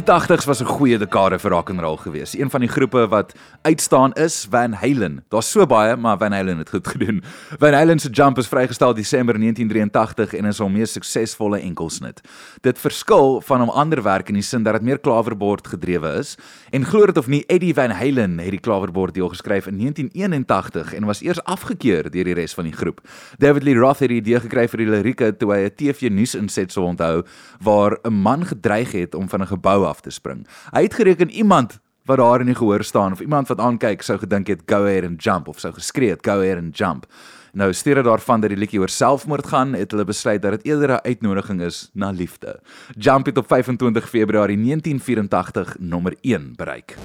Die 0.00 0.08
80s 0.08 0.46
was 0.46 0.60
'n 0.60 0.64
goeie 0.64 0.98
dekade 0.98 1.38
vir 1.38 1.50
rock 1.50 1.70
and 1.70 1.80
roll 1.80 1.96
gewees. 1.96 2.32
Een 2.38 2.50
van 2.50 2.60
die 2.60 2.68
groepe 2.68 3.08
wat 3.08 3.34
uitstaan 3.62 4.12
is 4.12 4.46
Van 4.50 4.72
Halen. 4.72 5.24
Daar's 5.28 5.50
so 5.50 5.66
baie, 5.66 5.96
maar 5.96 6.18
Van 6.18 6.32
Halen 6.32 6.58
het 6.58 6.68
goed 6.68 6.88
gedoen. 6.88 7.22
Van 7.58 7.72
Halen 7.72 7.98
se 7.98 8.08
Jump 8.08 8.38
is 8.38 8.48
vrygestel 8.48 8.94
Desember 8.94 9.38
1983 9.38 10.34
en 10.34 10.44
is 10.44 10.58
hul 10.58 10.68
mees 10.68 10.92
suksesvolle 10.92 11.60
enkelsnit. 11.60 12.20
Dit 12.60 12.78
verskil 12.78 13.40
van 13.40 13.60
hom 13.60 13.68
ander 13.68 14.02
werk 14.02 14.28
in 14.28 14.34
die 14.34 14.42
sin 14.42 14.62
dat 14.62 14.72
dit 14.72 14.82
meer 14.82 14.98
klaverbord 14.98 15.66
gedrewe 15.66 16.18
is. 16.18 16.38
En 16.70 16.84
glo 16.84 17.06
dit 17.06 17.18
of 17.18 17.26
nie, 17.26 17.44
Eddie 17.46 17.74
Van 17.74 17.90
Halen 17.90 18.38
het 18.38 18.50
die 18.50 18.60
klaverbord 18.60 19.14
deel 19.14 19.28
geskryf 19.28 19.66
in 19.66 19.78
1981 19.78 20.94
en 20.94 21.04
was 21.04 21.20
eers 21.20 21.44
afgekeur 21.44 22.10
deur 22.10 22.24
die 22.24 22.34
res 22.34 22.54
van 22.54 22.64
die 22.64 22.72
groep. 22.72 23.00
David 23.38 23.62
Lee 23.62 23.74
Roth 23.74 23.98
het 23.98 24.08
die 24.08 24.16
idee 24.16 24.40
gekry 24.40 24.68
vir 24.68 24.78
die 24.78 24.90
lirieke 24.90 25.36
toe 25.36 25.52
hy 25.52 25.64
'n 25.64 25.74
TV 25.76 26.08
nuus 26.10 26.34
inset 26.34 26.72
sou 26.72 26.84
onthou 26.86 27.22
waar 27.60 27.98
'n 28.04 28.12
man 28.12 28.46
gedreig 28.46 28.92
het 28.92 29.14
om 29.14 29.28
van 29.28 29.42
'n 29.42 29.46
gebou 29.46 29.89
af 29.90 30.00
te 30.00 30.14
spring. 30.14 30.46
Hy 30.70 30.86
het 30.86 30.94
gereken 30.94 31.30
iemand 31.30 31.80
wat 32.08 32.18
daar 32.18 32.40
in 32.40 32.50
die 32.50 32.58
gehoor 32.58 32.84
staan 32.84 33.12
of 33.12 33.20
iemand 33.20 33.48
wat 33.48 33.60
aankyk 33.60 34.02
sou 34.02 34.18
gedink 34.18 34.48
het 34.50 34.62
go 34.66 34.86
ahead 34.86 35.04
and 35.04 35.22
jump 35.22 35.48
of 35.48 35.60
sou 35.60 35.72
geskree 35.74 36.10
het 36.14 36.24
go 36.26 36.40
ahead 36.40 36.58
and 36.58 36.76
jump. 36.76 37.06
Nou 37.52 37.72
steede 37.74 38.02
daarvan 38.06 38.40
dat 38.40 38.50
die 38.50 38.58
liedjie 38.58 38.80
oor 38.80 38.88
selfmoord 38.88 39.46
gaan, 39.50 39.74
het 39.74 39.90
hulle 39.90 40.06
besluit 40.06 40.42
dat 40.42 40.50
dit 40.58 40.70
eerder 40.70 40.90
'n 40.90 41.06
uitnodiging 41.06 41.60
is 41.60 41.90
na 41.94 42.10
liefde. 42.10 42.60
Jump 42.96 43.26
het 43.26 43.38
op 43.38 43.46
25 43.46 44.08
Februarie 44.08 44.56
1984 44.56 45.76
nommer 45.78 46.14
1 46.20 46.52
bereik. 46.56 46.96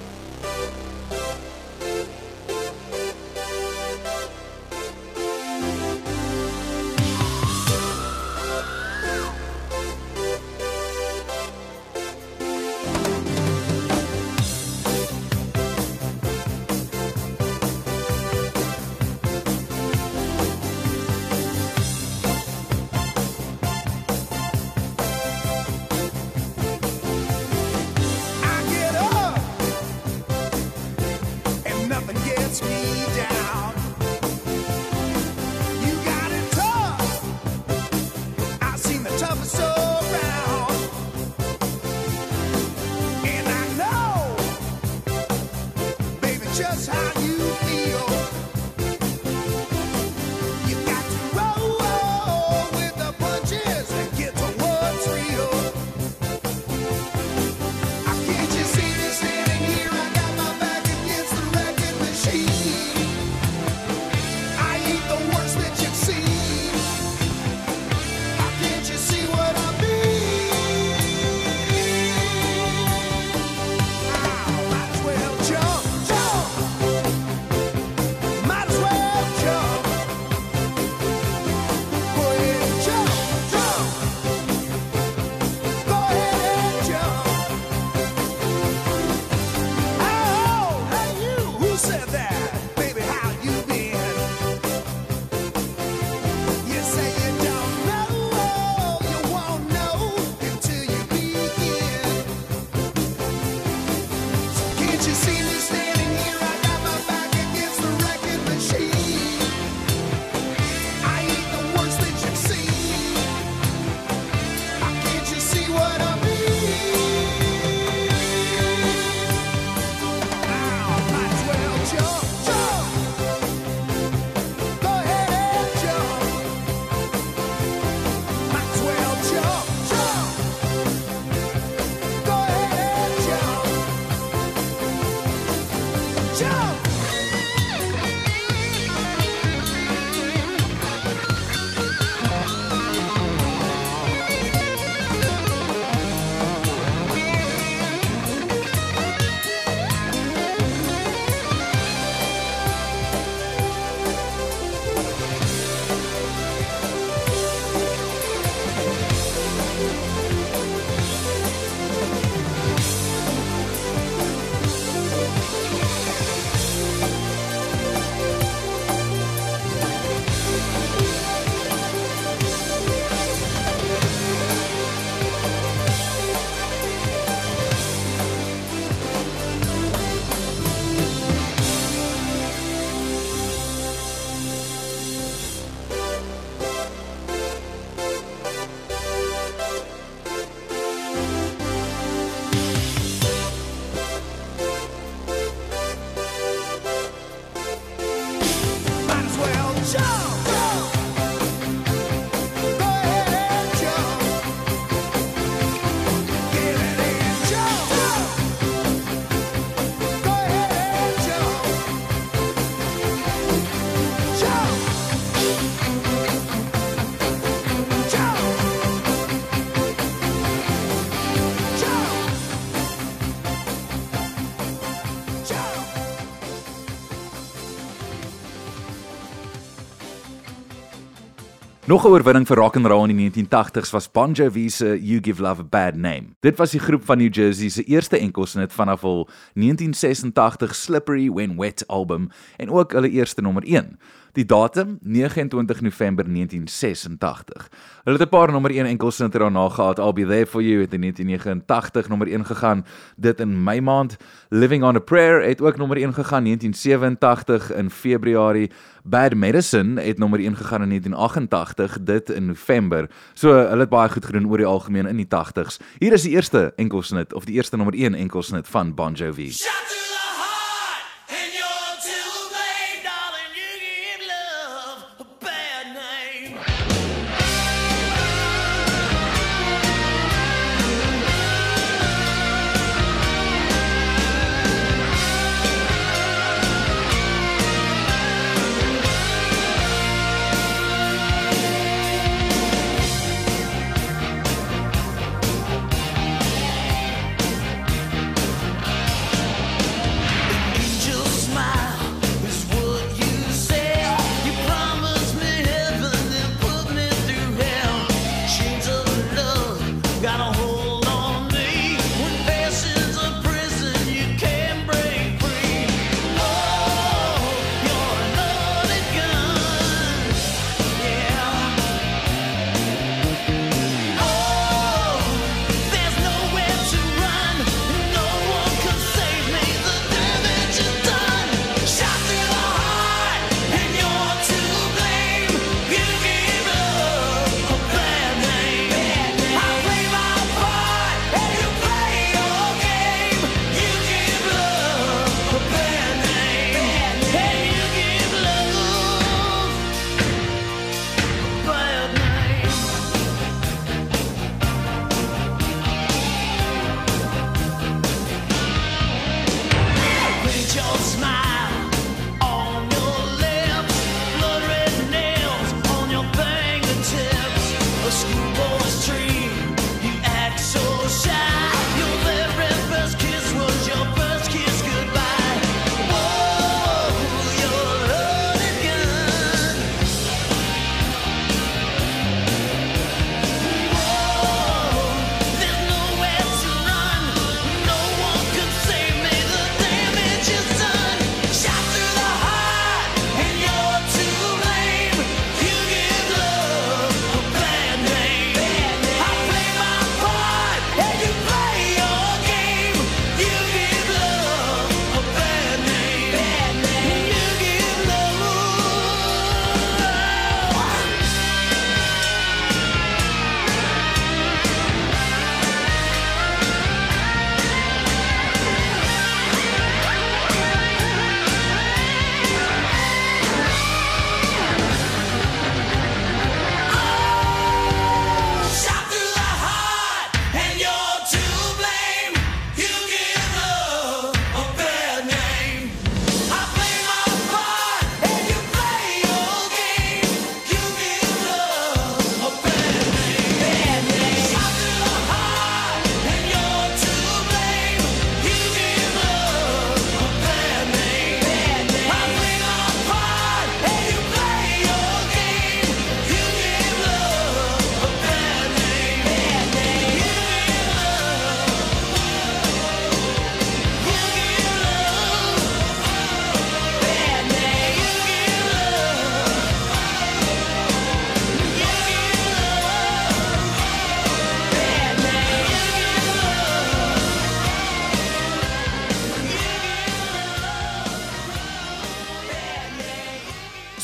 Nog 231.96 232.04
'n 232.04 232.08
oorwinning 232.08 232.46
vir 232.46 232.56
rock 232.56 232.76
and 232.76 232.86
roll 232.86 233.08
in 233.08 233.16
die 233.16 233.30
1980s 233.30 233.90
was 233.90 234.10
Bon 234.10 234.32
Jovi 234.32 234.68
se 234.68 234.98
You 235.00 235.18
Give 235.22 235.42
Love 235.42 235.62
a 235.62 235.64
Bad 235.64 235.94
Name. 235.94 236.36
Dit 236.40 236.56
was 236.56 236.70
die 236.70 236.80
groep 236.80 237.04
van 237.04 237.18
New 237.18 237.34
Jersey 237.34 237.68
se 237.68 237.82
eerste 237.82 238.18
enkelsnit 238.18 238.72
vanaf 238.72 239.00
hul 239.00 239.28
1986 239.54 240.74
Slippery 240.74 241.30
When 241.30 241.56
Wet 241.56 241.86
album 241.86 242.28
en 242.56 242.70
ook 242.70 242.92
hulle 242.92 243.10
eerste 243.10 243.40
nommer 243.40 243.62
1. 243.62 243.98
Die 244.36 244.44
datum 244.44 244.98
29 245.00 245.80
November 245.80 246.24
1986. 246.24 247.68
Hulle 248.04 248.18
het 248.18 248.26
'n 248.26 248.28
paar 248.28 248.52
nommer 248.52 248.70
1 248.70 248.86
enkelsnitte 248.86 249.38
daarna 249.38 249.68
gehad. 249.68 249.98
I'll 249.98 250.12
Be 250.12 250.26
There 250.26 250.46
For 250.46 250.62
You 250.62 250.80
het 250.80 250.92
in 250.92 251.00
1989 251.00 252.08
nommer 252.08 252.28
1 252.28 252.44
gegaan. 252.44 252.84
Dit 253.16 253.40
in 253.40 253.62
Mei 253.62 253.80
maand. 253.80 254.16
Living 254.48 254.84
on 254.84 254.96
a 254.96 254.98
Prayer 254.98 255.42
het 255.42 255.60
ook 255.60 255.76
nommer 255.76 255.96
1 255.96 256.14
gegaan 256.14 256.44
1987 256.44 257.72
in 257.74 257.90
Februarie. 257.90 258.70
Bad 259.04 259.34
Medicine 259.34 260.00
het 260.00 260.18
nommer 260.18 260.38
1 260.38 260.56
gegaan 260.56 260.82
in 260.82 260.88
1988, 260.88 261.98
dit 262.02 262.30
in 262.30 262.46
November. 262.46 263.10
So 263.34 263.52
hulle 263.52 263.80
het 263.80 263.88
baie 263.88 264.08
goed 264.08 264.24
gedoen 264.24 264.48
oor 264.48 264.56
die 264.56 264.66
algemeen 264.66 265.06
in 265.06 265.16
die 265.16 265.28
80s. 265.28 265.76
Hier 265.98 266.12
is 266.12 266.22
die 266.22 266.32
eerste 266.32 266.72
enkelsnit 266.76 267.32
of 267.32 267.44
die 267.44 267.54
eerste 267.54 267.76
nommer 267.76 267.94
1 267.94 268.14
enkelsnit 268.14 268.68
van 268.68 268.94
Bon 268.94 269.12
Jovi. 269.12 269.52
Shot 269.52 269.95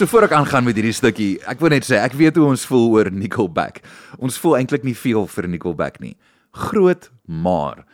So 0.02 0.08
voor 0.10 0.24
ek 0.26 0.32
aangaan 0.34 0.64
met 0.66 0.74
hierdie 0.74 0.96
stukkie, 0.98 1.36
ek 1.46 1.60
wil 1.62 1.70
net 1.70 1.84
sê 1.86 1.94
ek 2.02 2.16
weet 2.18 2.34
hoe 2.34 2.48
ons 2.50 2.64
voel 2.66 2.88
oor 2.90 3.08
Nickelback. 3.14 3.76
Ons 4.18 4.34
voel 4.42 4.56
eintlik 4.58 4.82
nie 4.82 4.96
veel 4.98 5.28
vir 5.30 5.46
Nickelback 5.46 6.00
nie. 6.02 6.16
Groot 6.64 7.06
maar 7.22 7.84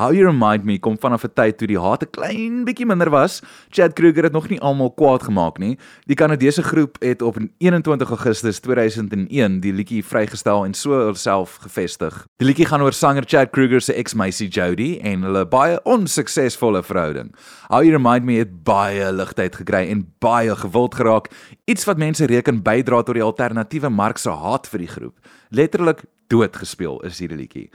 How 0.00 0.14
You 0.16 0.24
Remind 0.24 0.64
Me 0.64 0.78
kom 0.78 0.96
vanaf 0.96 1.24
'n 1.24 1.32
tyd 1.36 1.58
toe 1.58 1.66
die 1.68 1.78
haat 1.78 2.02
'n 2.02 2.10
klein 2.10 2.64
bietjie 2.64 2.86
minder 2.86 3.10
was. 3.10 3.42
Chad 3.68 3.92
Kroeger 3.92 4.22
het 4.22 4.32
nog 4.32 4.48
nie 4.48 4.60
almal 4.60 4.90
kwaad 4.90 5.22
gemaak 5.22 5.58
nie. 5.58 5.78
Die 6.06 6.16
Kanadese 6.16 6.62
groep 6.62 6.96
het 7.00 7.22
op 7.22 7.36
21 7.58 8.08
Augustus 8.08 8.60
2001 8.60 9.60
die 9.60 9.72
liedjie 9.72 10.04
vrygestel 10.04 10.64
en 10.64 10.74
so 10.74 10.90
hulself 10.90 11.58
gevestig. 11.60 12.26
Die 12.38 12.46
liedjie 12.46 12.64
gaan 12.64 12.80
oor 12.80 12.92
sanger 12.92 13.24
Chad 13.26 13.50
Kroeger 13.50 13.80
se 13.80 13.92
ex-meisie 13.92 14.48
Jody 14.48 14.98
en 15.02 15.22
hulle 15.22 15.46
baie 15.46 15.82
onsuksesvolle 15.82 16.82
verhouding. 16.82 17.34
How 17.68 17.82
You 17.82 17.92
Remind 17.92 18.24
Me 18.24 18.38
het 18.38 18.64
baie 18.64 19.12
ligtheid 19.12 19.56
gekry 19.56 19.90
en 19.90 20.14
baie 20.18 20.56
gewild 20.56 20.94
geraak, 20.94 21.28
iets 21.66 21.84
wat 21.84 21.98
mense 21.98 22.24
reken 22.24 22.62
bydra 22.62 23.02
tot 23.02 23.14
die 23.14 23.22
alternatiewe 23.22 23.90
mark 23.90 24.16
se 24.18 24.30
haat 24.30 24.66
vir 24.66 24.78
die 24.78 24.88
groep. 24.88 25.18
Letterlik 25.50 26.04
doodgespeel 26.28 27.00
is 27.00 27.18
hierdie 27.18 27.36
liedjie. 27.36 27.70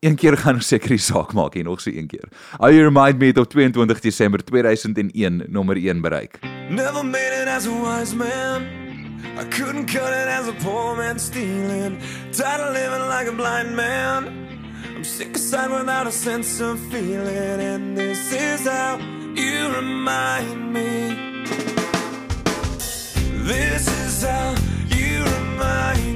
Een 0.00 0.14
keer 0.14 0.36
gaan 0.36 0.54
ons 0.54 0.68
seker 0.68 0.88
die 0.88 0.98
saak 1.00 1.32
maak 1.32 1.54
en 1.56 1.64
nog 1.64 1.80
so 1.80 1.90
een 1.90 2.06
keer. 2.06 2.28
How 2.58 2.70
You 2.70 2.82
Remind 2.82 3.18
Me 3.18 3.26
het 3.26 3.38
op 3.38 3.48
22 3.48 4.00
Desember 4.00 4.44
2001 4.44 5.44
nommer 5.48 5.76
1 5.76 6.00
bereik. 6.00 6.38
Never 6.70 7.04
made 7.04 7.42
it 7.42 7.48
as 7.48 7.66
a 7.66 7.70
wise 7.70 8.16
man. 8.16 8.62
I 9.38 9.44
couldn't 9.44 9.86
cut 9.86 10.12
it 10.12 10.28
as 10.28 10.48
a 10.48 10.54
poor 10.64 10.96
man 10.96 11.18
stealing. 11.18 11.98
Tired 12.30 12.60
of 12.60 12.72
living 12.72 13.08
like 13.08 13.28
a 13.28 13.32
blind 13.32 13.74
man. 13.74 14.24
I'm 14.96 15.04
sick 15.04 15.34
aside 15.34 15.70
without 15.70 16.06
a 16.06 16.10
sense 16.10 16.60
of 16.64 16.78
feeling, 16.90 17.60
and 17.60 17.96
this 17.96 18.32
is 18.32 18.66
how 18.66 18.98
you 19.34 19.68
remind 19.76 20.72
me. 20.72 21.44
This 23.44 23.86
is 23.88 24.22
how 24.22 24.54
you 24.88 25.24
remind 25.24 26.10
me 26.10 26.15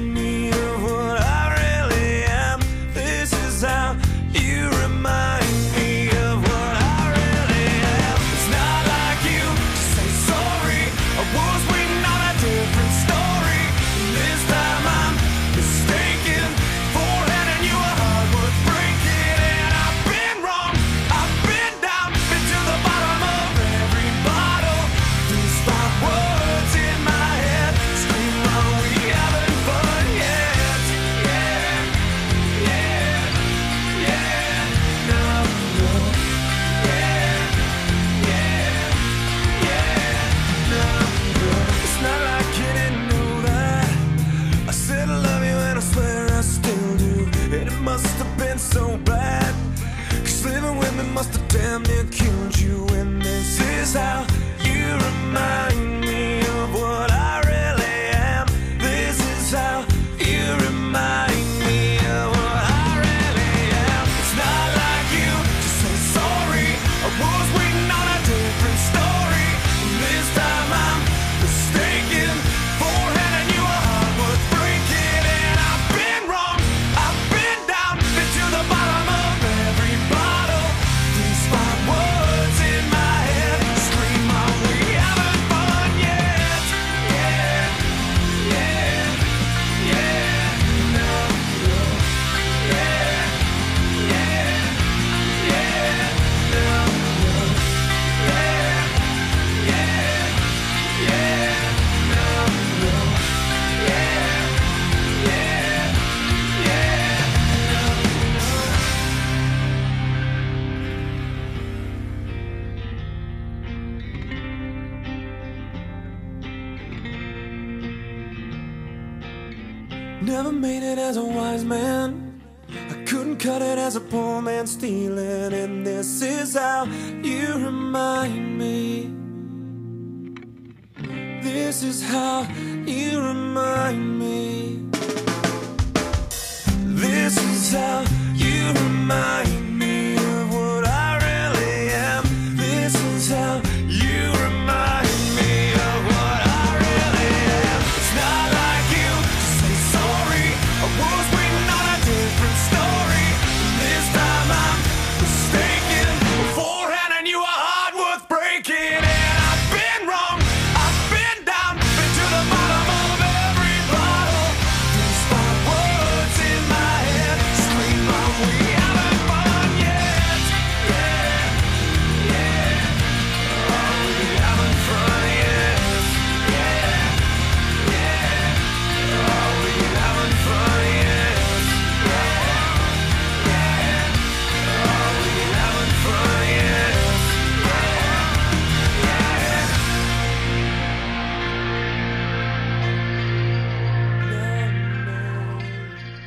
this 53.93 54.40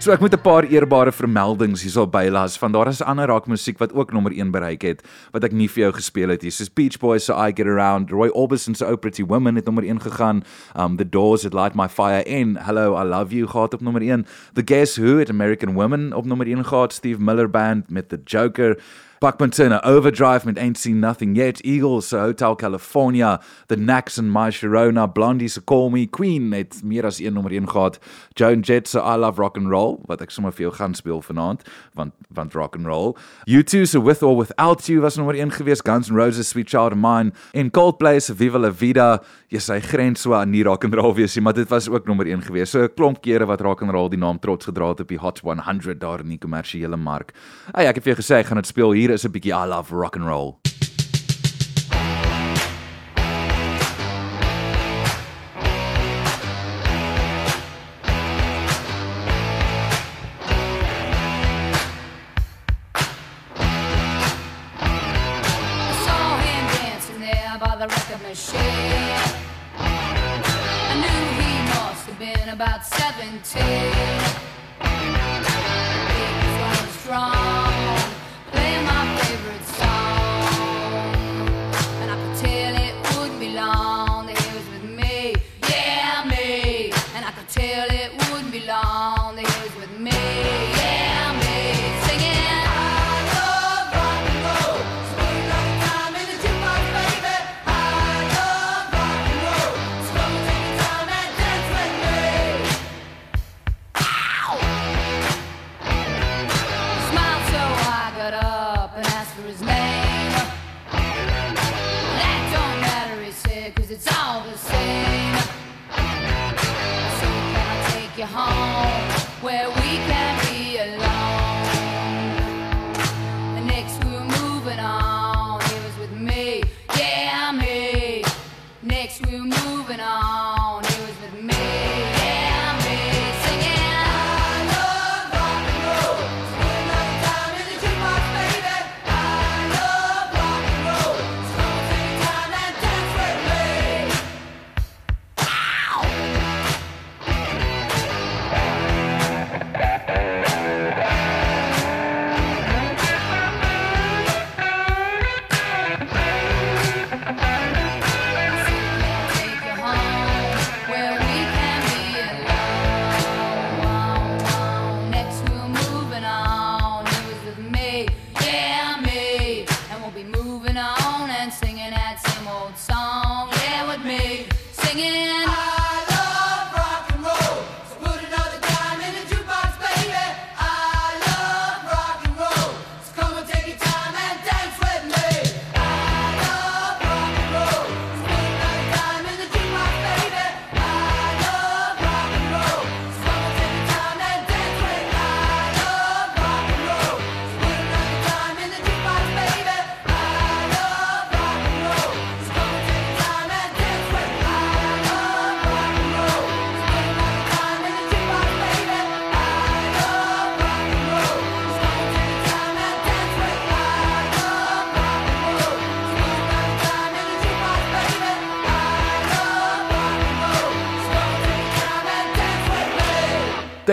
So 0.04 0.12
ek 0.12 0.20
moet 0.20 0.34
'n 0.36 0.44
paar 0.44 0.64
eerbare 0.68 1.12
vermeldings 1.12 1.80
hierso 1.80 2.06
bylas 2.06 2.58
van 2.58 2.72
daar 2.72 2.88
is 2.88 3.00
ander 3.00 3.26
rockmusiek 3.26 3.78
wat 3.78 3.94
ook 3.94 4.12
nommer 4.12 4.32
1 4.36 4.50
bereik 4.50 4.82
het 4.82 5.00
wat 5.32 5.44
ek 5.44 5.52
nie 5.52 5.68
vir 5.68 5.84
jou 5.84 5.92
gespeel 5.92 6.28
het 6.28 6.42
hier. 6.42 6.52
Soos 6.52 6.68
Beach 6.68 6.98
Boys 6.98 7.24
se 7.24 7.32
I 7.32 7.52
Get 7.54 7.66
Around, 7.66 8.10
Roy 8.10 8.28
Orbison 8.28 8.74
se 8.74 8.84
Oh 8.84 8.96
Pretty 9.00 9.24
Woman 9.24 9.54
het 9.56 9.64
nommer 9.64 9.84
1 9.84 10.00
gegaan. 10.00 10.44
Um 10.76 10.96
The 10.96 11.08
Doors 11.08 11.42
het 11.42 11.54
Light 11.54 11.74
My 11.74 11.88
Fire 11.88 12.22
en 12.22 12.56
Hello 12.56 13.00
I 13.00 13.04
Love 13.04 13.34
You 13.34 13.48
gehad 13.48 13.74
op 13.74 13.80
nommer 13.80 14.02
1. 14.02 14.26
The 14.52 14.62
Guess 14.64 14.98
Who 14.98 15.16
het 15.16 15.30
American 15.30 15.72
Woman 15.72 16.12
op 16.12 16.26
nommer 16.26 16.46
1 16.46 16.64
gehad. 16.64 16.92
Steve 16.92 17.22
Miller 17.22 17.50
Band 17.50 17.90
met 17.90 18.08
The 18.08 18.20
Joker. 18.24 18.78
Buckman 19.20 19.50
Turner 19.50 19.80
Overdrive 19.84 20.44
met 20.44 20.58
Ain't 20.58 20.78
Seen 20.78 21.00
Nothing 21.00 21.36
Yet, 21.36 21.60
Eagles 21.64 22.08
se 22.08 22.16
Hotel 22.16 22.56
California, 22.56 23.40
The 23.68 23.76
Knacks 23.76 24.18
en 24.18 24.32
My 24.32 24.50
Sharona, 24.50 25.06
Blondie 25.06 25.48
se 25.48 25.60
Call 25.64 25.90
Me, 25.90 26.06
Queen 26.06 26.52
het 26.52 26.80
meer 26.84 27.06
as 27.06 27.18
een 27.18 27.32
nommer 27.32 27.52
1 27.52 27.68
gehad, 27.68 27.98
Joan 28.34 28.60
Jett 28.60 28.88
se 28.88 28.98
I 28.98 29.16
Love 29.16 29.40
Rock 29.40 29.56
and 29.56 29.68
Roll 29.68 30.00
wat 30.06 30.20
ek 30.20 30.30
sommer 30.34 30.52
vir 30.52 30.66
jou 30.66 30.72
gaan 30.76 30.94
speel 30.94 31.22
vanaand 31.22 31.62
want 31.94 32.12
want 32.34 32.54
rock 32.54 32.76
and 32.76 32.86
roll. 32.86 33.16
U2 33.46 33.86
se 33.86 34.02
With 34.02 34.22
or 34.22 34.36
Without 34.36 34.88
You 34.88 35.00
was 35.00 35.16
nommer 35.16 35.34
1 35.34 35.50
gewees, 35.58 35.82
Guns 35.84 36.10
N' 36.10 36.16
Roses 36.16 36.48
Sweet 36.48 36.68
Child 36.68 36.92
of 36.92 36.98
Mine 36.98 37.32
en 37.52 37.70
Coldplay 37.70 38.20
se 38.20 38.34
Viva 38.34 38.58
La 38.58 38.70
Vida. 38.70 39.22
Ja, 39.48 39.60
sy 39.62 39.78
grens 39.80 40.24
so 40.24 40.34
aan 40.34 40.50
nie 40.50 40.64
rock 40.66 40.84
and 40.84 40.94
roll 40.94 41.14
wees 41.14 41.36
nie, 41.36 41.44
maar 41.44 41.54
dit 41.54 41.68
was 41.70 41.88
ook 41.88 42.08
nommer 42.08 42.26
1 42.26 42.42
gewees. 42.48 42.70
So 42.70 42.82
'n 42.82 42.94
klomp 42.96 43.22
kere 43.22 43.46
wat 43.46 43.60
rock 43.60 43.82
and 43.82 43.92
roll 43.92 44.08
die 44.08 44.18
naam 44.18 44.38
trots 44.40 44.66
gedra 44.66 44.88
het 44.88 45.00
op 45.00 45.08
die 45.08 45.18
Hot 45.18 45.40
100 45.40 46.00
daar 46.00 46.20
in 46.20 46.28
die 46.28 46.38
kommersiële 46.38 46.96
mark. 46.96 47.32
Hey, 47.74 47.86
ek 47.86 47.96
het 47.96 48.04
vir 48.04 48.14
jou 48.14 48.22
gesê 48.22 48.40
ek 48.40 48.46
gaan 48.46 48.56
dit 48.56 48.66
speel. 48.66 48.92
Hier 48.92 49.03
is 49.10 49.24
'n 49.24 49.32
bietjie 49.32 49.52
I 49.52 49.66
love 49.66 49.92
rock 49.92 50.16
and 50.16 50.26
roll. 50.26 50.60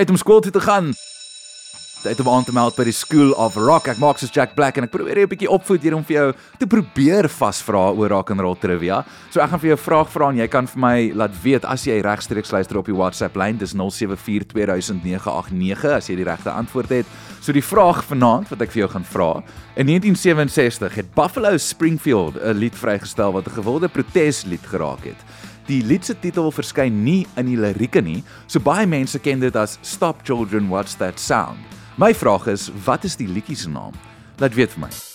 Tyd 0.01 0.09
om 0.09 0.17
skool 0.17 0.39
toe 0.41 0.49
te 0.49 0.57
gaan. 0.65 0.87
Tyd 2.01 2.17
om 2.23 2.29
aan 2.33 2.41
te 2.41 2.49
meld 2.57 2.73
by 2.73 2.87
die 2.87 2.95
School 2.95 3.35
of 3.37 3.53
Rock. 3.53 3.85
Ek 3.91 3.99
maak 4.01 4.17
soos 4.17 4.31
Jack 4.33 4.55
Black 4.57 4.79
en 4.79 4.87
ek 4.87 4.89
probeer 4.89 5.19
jou 5.21 5.27
'n 5.27 5.29
bietjie 5.29 5.53
opvoed 5.53 5.83
hier 5.85 5.93
om 5.93 6.01
vir 6.03 6.15
jou 6.15 6.33
te 6.57 6.65
probeer 6.65 7.29
vasvra 7.29 7.93
oor 7.93 8.09
rock 8.09 8.31
and 8.31 8.41
roll 8.41 8.55
trivia. 8.55 9.05
So 9.29 9.39
ek 9.39 9.49
gaan 9.51 9.59
vir 9.59 9.69
jou 9.69 9.77
'n 9.77 9.85
vraag 9.85 10.09
vra 10.09 10.29
en 10.29 10.37
jy 10.37 10.47
kan 10.47 10.65
vir 10.65 10.79
my 10.79 11.11
laat 11.13 11.43
weet 11.43 11.65
as 11.65 11.85
jy 11.85 12.01
regstreeks 12.01 12.51
luister 12.51 12.77
op 12.79 12.85
die 12.85 12.95
WhatsApp 12.95 13.35
lyn. 13.35 13.57
Dis 13.57 13.73
07420989 13.73 15.93
as 15.93 16.07
jy 16.09 16.15
die 16.15 16.25
regte 16.25 16.49
antwoord 16.49 16.89
het. 16.89 17.05
So 17.39 17.51
die 17.51 17.61
vraag 17.61 18.03
vanaand 18.03 18.49
wat 18.49 18.61
ek 18.61 18.71
vir 18.71 18.87
jou 18.87 18.89
gaan 18.89 19.05
vra. 19.05 19.43
In 19.75 19.85
1967 19.85 20.95
het 20.95 21.13
Buffalo 21.13 21.57
Springfield 21.57 22.35
'n 22.41 22.57
lied 22.57 22.75
vrygestel 22.75 23.31
wat 23.33 23.45
'n 23.45 23.51
gewilde 23.61 23.87
proteslied 23.87 24.65
geraak 24.65 25.03
het. 25.03 25.17
Die 25.69 25.81
lied 25.85 26.05
se 26.05 26.15
titel 26.17 26.49
verskyn 26.51 27.03
nie 27.05 27.27
in 27.37 27.51
die 27.51 27.59
lirieke 27.59 28.01
nie, 28.01 28.21
so 28.47 28.59
baie 28.63 28.87
mense 28.89 29.21
ken 29.21 29.43
dit 29.43 29.55
as 29.55 29.77
Stop 29.85 30.25
Children 30.25 30.71
What's 30.73 30.97
That 30.97 31.19
Sound. 31.21 31.61
My 32.01 32.13
vraag 32.17 32.47
is, 32.47 32.69
wat 32.85 33.05
is 33.05 33.19
die 33.19 33.29
liedjie 33.29 33.59
se 33.59 33.69
naam? 33.69 33.93
Laat 34.41 34.57
weet 34.57 34.73
vir 34.73 34.87
my. 34.87 35.10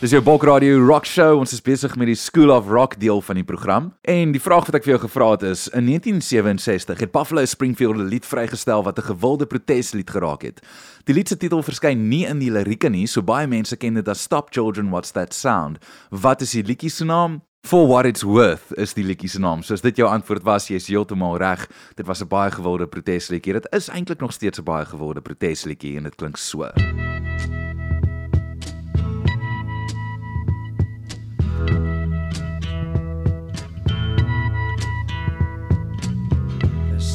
Dis 0.00 0.14
jou 0.14 0.22
Bok 0.24 0.46
Radio 0.48 0.78
Rock 0.80 1.04
Show. 1.04 1.34
Ons 1.36 1.50
is 1.52 1.60
besig 1.60 1.92
met 2.00 2.08
die 2.08 2.16
School 2.16 2.48
of 2.54 2.70
Rock 2.72 2.94
deel 3.02 3.18
van 3.20 3.36
die 3.36 3.44
program. 3.44 3.90
En 4.08 4.30
die 4.32 4.40
vraag 4.40 4.64
wat 4.70 4.78
ek 4.78 4.86
vir 4.86 4.94
jou 4.94 5.00
gevra 5.02 5.26
het 5.34 5.42
is: 5.44 5.66
In 5.76 5.90
1967 5.90 7.02
het 7.04 7.12
Buffalo 7.12 7.44
Springfield 7.44 8.00
'n 8.00 8.08
lied 8.08 8.24
vrygestel 8.24 8.80
wat 8.82 8.96
'n 8.96 9.12
gewilde 9.12 9.46
proteslied 9.46 10.08
geraak 10.08 10.42
het. 10.42 10.64
Die 11.04 11.14
lied 11.14 11.28
se 11.28 11.36
titel 11.36 11.60
verskyn 11.62 12.08
nie 12.08 12.24
in 12.24 12.38
die 12.38 12.50
lirieke 12.50 12.88
nie, 12.88 13.06
so 13.06 13.20
baie 13.20 13.46
mense 13.46 13.76
ken 13.76 13.94
dit 13.94 14.08
as 14.08 14.22
Stop 14.22 14.48
Children 14.50 14.88
What's 14.88 15.10
That 15.10 15.34
Sound. 15.34 15.78
Wat 16.08 16.40
is 16.40 16.50
die 16.50 16.64
liedjie 16.64 16.90
se 16.90 17.04
naam? 17.04 17.42
For 17.62 17.86
What 17.86 18.06
It's 18.06 18.22
Worth 18.22 18.72
is 18.78 18.94
die 18.94 19.04
liedjie 19.04 19.28
se 19.28 19.38
naam. 19.38 19.62
So 19.62 19.74
as 19.74 19.82
dit 19.82 19.96
jou 19.96 20.08
antwoord 20.08 20.42
was, 20.42 20.68
jy's 20.68 20.86
heeltemal 20.86 21.36
reg. 21.36 21.68
Dit 21.96 22.06
was 22.06 22.22
'n 22.22 22.28
baie 22.28 22.50
gewilde 22.50 22.86
protesliedjie. 22.86 23.52
Dit 23.52 23.66
is 23.70 23.88
eintlik 23.88 24.20
nog 24.20 24.32
steeds 24.32 24.58
'n 24.58 24.64
baie 24.64 24.86
gewilde 24.86 25.20
protesliedjie 25.20 25.96
en 25.96 26.02
dit 26.02 26.14
klink 26.14 26.36
so. 26.36 26.70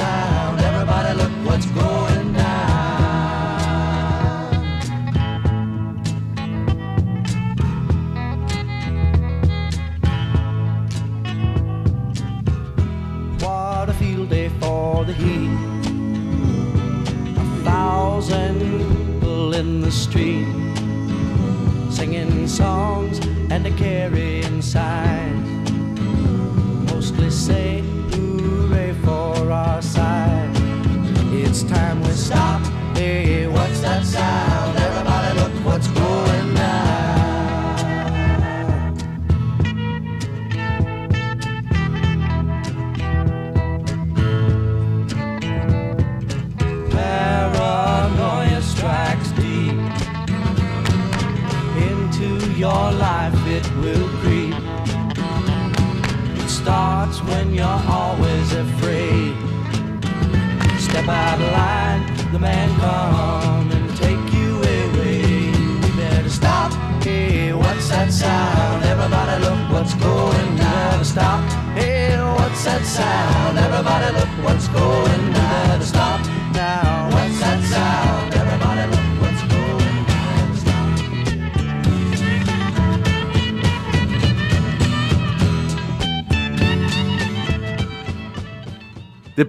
What's 0.00 0.31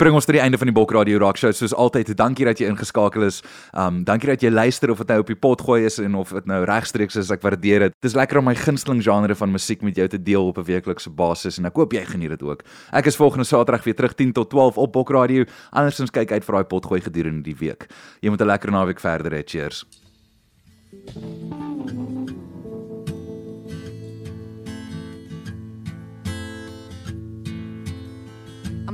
bring 0.03 0.17
ons 0.17 0.25
tot 0.27 0.35
die 0.35 0.41
einde 0.43 0.57
van 0.59 0.67
die 0.67 0.75
Bok 0.75 0.91
Radio 0.91 1.19
Rock 1.21 1.37
Show. 1.39 1.53
Soos 1.55 1.71
altyd, 1.79 2.09
dankie 2.19 2.43
dat 2.43 2.59
jy 2.59 2.67
ingeskakel 2.67 3.23
is. 3.23 3.37
Um 3.79 4.01
dankie 4.03 4.27
dat 4.27 4.41
jy 4.43 4.49
luister 4.51 4.91
of 4.91 4.99
dit 4.99 5.13
nou 5.13 5.21
op 5.23 5.29
die 5.31 5.37
pot 5.39 5.61
gooi 5.63 5.85
is 5.87 5.95
en 6.03 6.17
of 6.19 6.33
dit 6.35 6.49
nou 6.49 6.57
regstreeks 6.67 7.15
is. 7.21 7.31
Ek 7.31 7.43
waardeer 7.45 7.87
dit. 7.87 7.95
Dis 8.03 8.17
lekker 8.19 8.41
om 8.41 8.49
my 8.49 8.55
gunsteling 8.59 8.99
genre 9.05 9.37
van 9.39 9.53
musiek 9.53 9.85
met 9.85 9.95
jou 9.95 10.09
te 10.11 10.19
deel 10.19 10.49
op 10.51 10.59
'n 10.59 10.67
weeklikse 10.67 11.09
basis 11.09 11.57
en 11.57 11.71
ek 11.71 11.79
hoop 11.79 11.93
jy 11.93 12.03
geniet 12.03 12.35
dit 12.35 12.43
ook. 12.43 12.63
Ek 12.91 13.05
is 13.05 13.15
volgende 13.15 13.45
Saterdag 13.45 13.83
weer 13.83 13.95
terug 13.95 14.13
10 14.13 14.33
tot 14.33 14.49
12 14.49 14.77
op 14.77 14.91
Bok 14.91 15.09
Radio. 15.09 15.45
Andersins 15.71 16.11
kyk 16.11 16.31
uit 16.31 16.43
vir 16.43 16.55
daai 16.55 16.67
pot 16.67 16.85
gooi 16.85 16.99
gedurende 16.99 17.43
die 17.43 17.55
week. 17.55 17.87
Jy 18.19 18.29
moet 18.29 18.41
'n 18.41 18.47
lekker 18.47 18.71
naweek 18.71 18.99
verder 18.99 19.31
hê. 19.31 19.43
Cheers. 19.45 19.85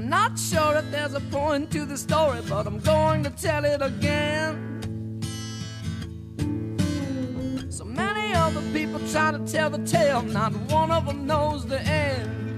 Not 0.10 0.39
sure 0.39 0.76
if 0.78 0.89
there's 0.89 1.14
a 1.14 1.20
point 1.20 1.70
to 1.70 1.86
the 1.86 1.95
story, 1.95 2.41
but 2.49 2.66
I'm 2.66 2.80
going 2.80 3.24
to 3.26 3.30
tell 3.30 3.64
it 3.64 3.80
again. 3.80 5.22
So 7.70 7.86
many 7.86 8.34
other 8.34 8.62
people 8.74 8.99
try 9.12 9.32
to 9.32 9.38
tell 9.45 9.70
the 9.70 9.86
tale, 9.86 10.24
not 10.24 10.51
one 10.72 10.89
of 10.89 11.05
them 11.05 11.28
knows 11.28 11.68
the 11.68 11.80
end. 11.82 12.48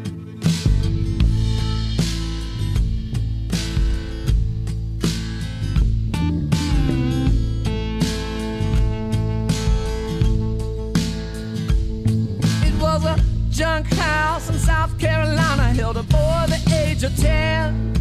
Junk 13.52 13.86
house 13.94 14.50
in 14.50 14.58
South 14.58 14.98
Carolina, 14.98 15.64
held 15.74 15.98
a 15.98 16.04
boy 16.04 16.46
the 16.48 16.60
age 16.86 17.04
of 17.04 17.16
10. 17.18 17.94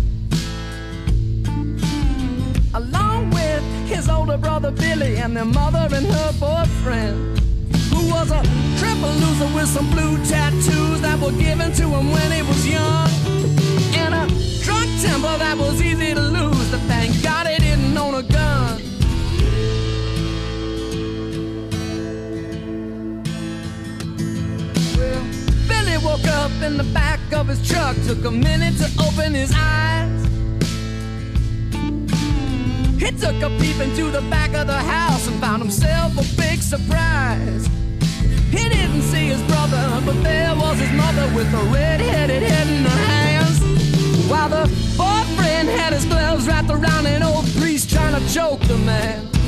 Along 2.72 3.30
with 3.30 3.62
his 3.88 4.08
older 4.08 4.36
brother 4.36 4.70
Billy 4.70 5.16
and 5.16 5.36
their 5.36 5.44
mother 5.44 5.88
and 5.92 6.06
her 6.06 6.32
boyfriend, 6.38 7.38
who 7.90 8.08
was 8.10 8.30
a 8.30 8.42
triple 8.78 9.12
loser 9.22 9.54
with 9.54 9.68
some 9.68 9.90
blue 9.90 10.16
tattoos 10.24 11.00
that 11.00 11.18
were 11.18 11.32
given 11.32 11.72
to 11.72 11.86
him 11.88 12.10
when 12.12 12.30
he 12.30 12.42
was 12.42 12.66
young. 12.66 13.08
And 13.94 14.14
a 14.14 14.26
drunk 14.62 14.88
temper 15.02 15.36
that 15.38 15.56
was 15.58 15.82
easy 15.82 16.14
to 16.14 16.20
lose, 16.20 16.70
but 16.70 16.80
thank 16.86 17.22
God 17.22 17.48
he 17.48 17.58
didn't 17.58 17.98
own 17.98 18.14
a 18.14 18.22
gun. 18.22 18.49
Woke 26.04 26.26
up 26.28 26.50
in 26.62 26.76
the 26.76 26.84
back 26.94 27.20
of 27.32 27.48
his 27.48 27.60
truck, 27.68 27.96
took 28.06 28.24
a 28.24 28.30
minute 28.30 28.76
to 28.78 28.88
open 29.00 29.34
his 29.34 29.52
eyes. 29.54 30.24
He 32.98 33.10
took 33.12 33.40
a 33.42 33.50
peep 33.58 33.80
into 33.80 34.10
the 34.10 34.22
back 34.30 34.54
of 34.54 34.66
the 34.66 34.78
house 34.78 35.26
and 35.26 35.40
found 35.40 35.62
himself 35.62 36.12
a 36.12 36.36
big 36.36 36.60
surprise. 36.60 37.68
He 38.50 38.68
didn't 38.68 39.02
see 39.02 39.26
his 39.26 39.42
brother, 39.42 40.02
but 40.04 40.22
there 40.22 40.54
was 40.54 40.78
his 40.78 40.92
mother 40.92 41.26
with 41.34 41.52
a 41.52 41.64
red-headed 41.72 42.42
head 42.42 42.66
in 42.68 42.84
her 42.84 43.04
hands. 43.06 43.60
While 44.28 44.48
the 44.48 44.64
boyfriend 44.96 45.68
had 45.68 45.92
his 45.92 46.04
gloves 46.04 46.46
wrapped 46.46 46.70
around 46.70 47.06
an 47.06 47.22
old 47.22 47.46
priest 47.56 47.90
trying 47.90 48.14
to 48.20 48.34
choke 48.34 48.60
the 48.60 48.78
man. 48.78 49.39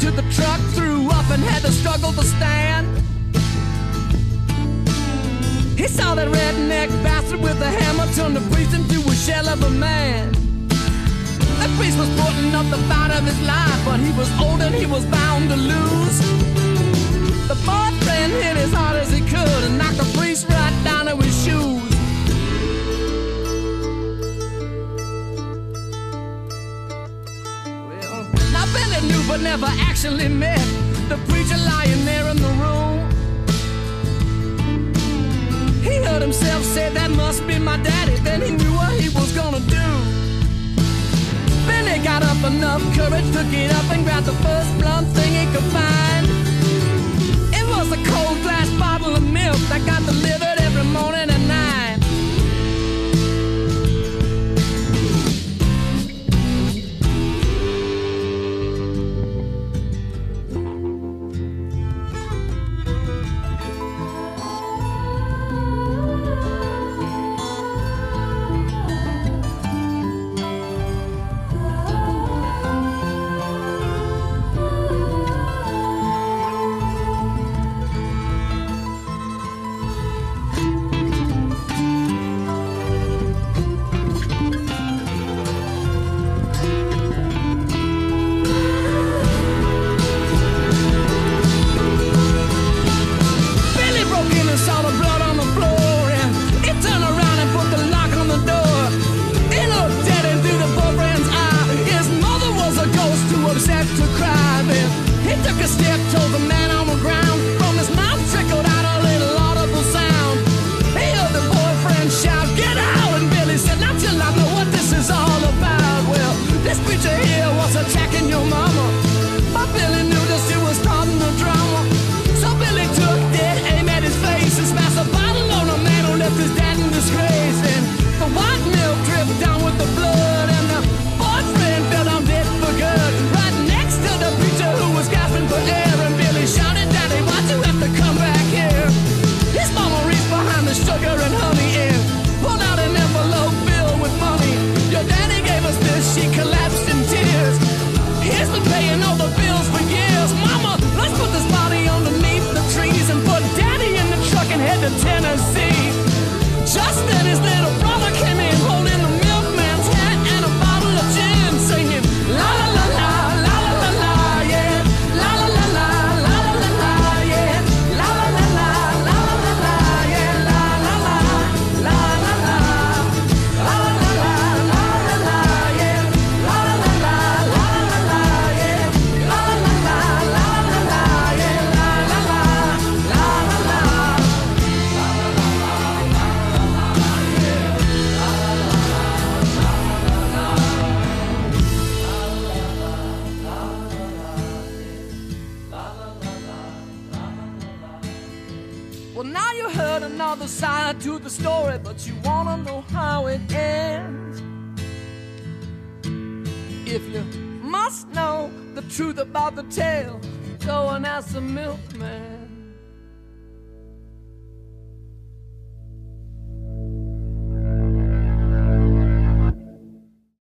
To 0.00 0.10
the 0.10 0.22
truck, 0.32 0.58
threw 0.72 1.10
up 1.10 1.28
and 1.30 1.42
had 1.42 1.60
to 1.60 1.70
struggle 1.70 2.10
to 2.12 2.22
stand. 2.22 2.86
He 5.78 5.86
saw 5.88 6.14
that 6.14 6.28
redneck 6.28 6.88
bastard 7.04 7.40
with 7.40 7.60
a 7.60 7.68
hammer 7.68 8.10
turn 8.14 8.32
the 8.32 8.40
priest 8.50 8.72
into 8.72 8.98
a 9.06 9.14
shell 9.14 9.46
of 9.48 9.62
a 9.62 9.68
man. 9.68 10.32
The 11.60 11.68
priest 11.76 11.98
was 11.98 12.08
putting 12.18 12.54
up 12.54 12.64
the 12.70 12.80
fight 12.88 13.10
of 13.10 13.26
his 13.26 13.40
life, 13.42 13.80
but 13.84 14.00
he 14.00 14.10
was 14.12 14.30
old 14.40 14.62
and 14.62 14.74
he 14.74 14.86
was 14.86 15.04
bound 15.04 15.50
to 15.50 15.56
lose. 15.56 16.18
The 17.48 17.58
boyfriend 17.68 18.32
hit 18.32 18.56
as 18.56 18.72
hard 18.72 18.96
as 18.96 19.12
he 19.12 19.20
could 19.20 19.62
and 19.66 19.76
knocked 19.76 19.98
the 19.98 20.18
priest 20.18 20.48
right 20.48 20.80
down 20.82 21.06
to 21.06 21.16
his 21.16 21.44
shoes. 21.44 21.89
but 29.40 29.44
never 29.44 29.66
actually 29.88 30.28
met 30.28 30.60
the 31.08 31.16
preacher 31.28 31.56
lying 31.56 32.04
there 32.04 32.28
in 32.28 32.36
the 32.36 32.52
room. 32.62 32.98
He 35.82 35.96
heard 36.04 36.22
himself 36.22 36.62
say, 36.64 36.90
That 36.90 37.10
must 37.10 37.46
be 37.46 37.58
my 37.58 37.78
daddy. 37.78 38.16
Then 38.16 38.42
he 38.42 38.50
knew 38.50 38.72
what 38.74 38.92
he 39.00 39.08
was 39.08 39.32
gonna 39.32 39.60
do. 39.60 39.88
Then 41.66 42.02
got 42.04 42.22
up 42.22 42.42
enough 42.52 42.82
courage 42.94 43.30
to 43.32 43.44
get 43.50 43.72
up 43.72 43.90
and 43.92 44.04
grab 44.04 44.24
the 44.24 44.36
first 44.44 44.78
blunt 44.78 45.08
thing 45.16 45.32
he 45.32 45.46
could 45.52 45.68
find. 45.72 46.26
It 47.58 47.66
was 47.74 47.90
a 47.92 48.00
cold 48.12 48.38
glass 48.42 48.68
bottle 48.78 49.14
of 49.14 49.22
milk 49.22 49.60
that 49.70 49.84
got 49.86 50.04
delivered. 50.04 50.59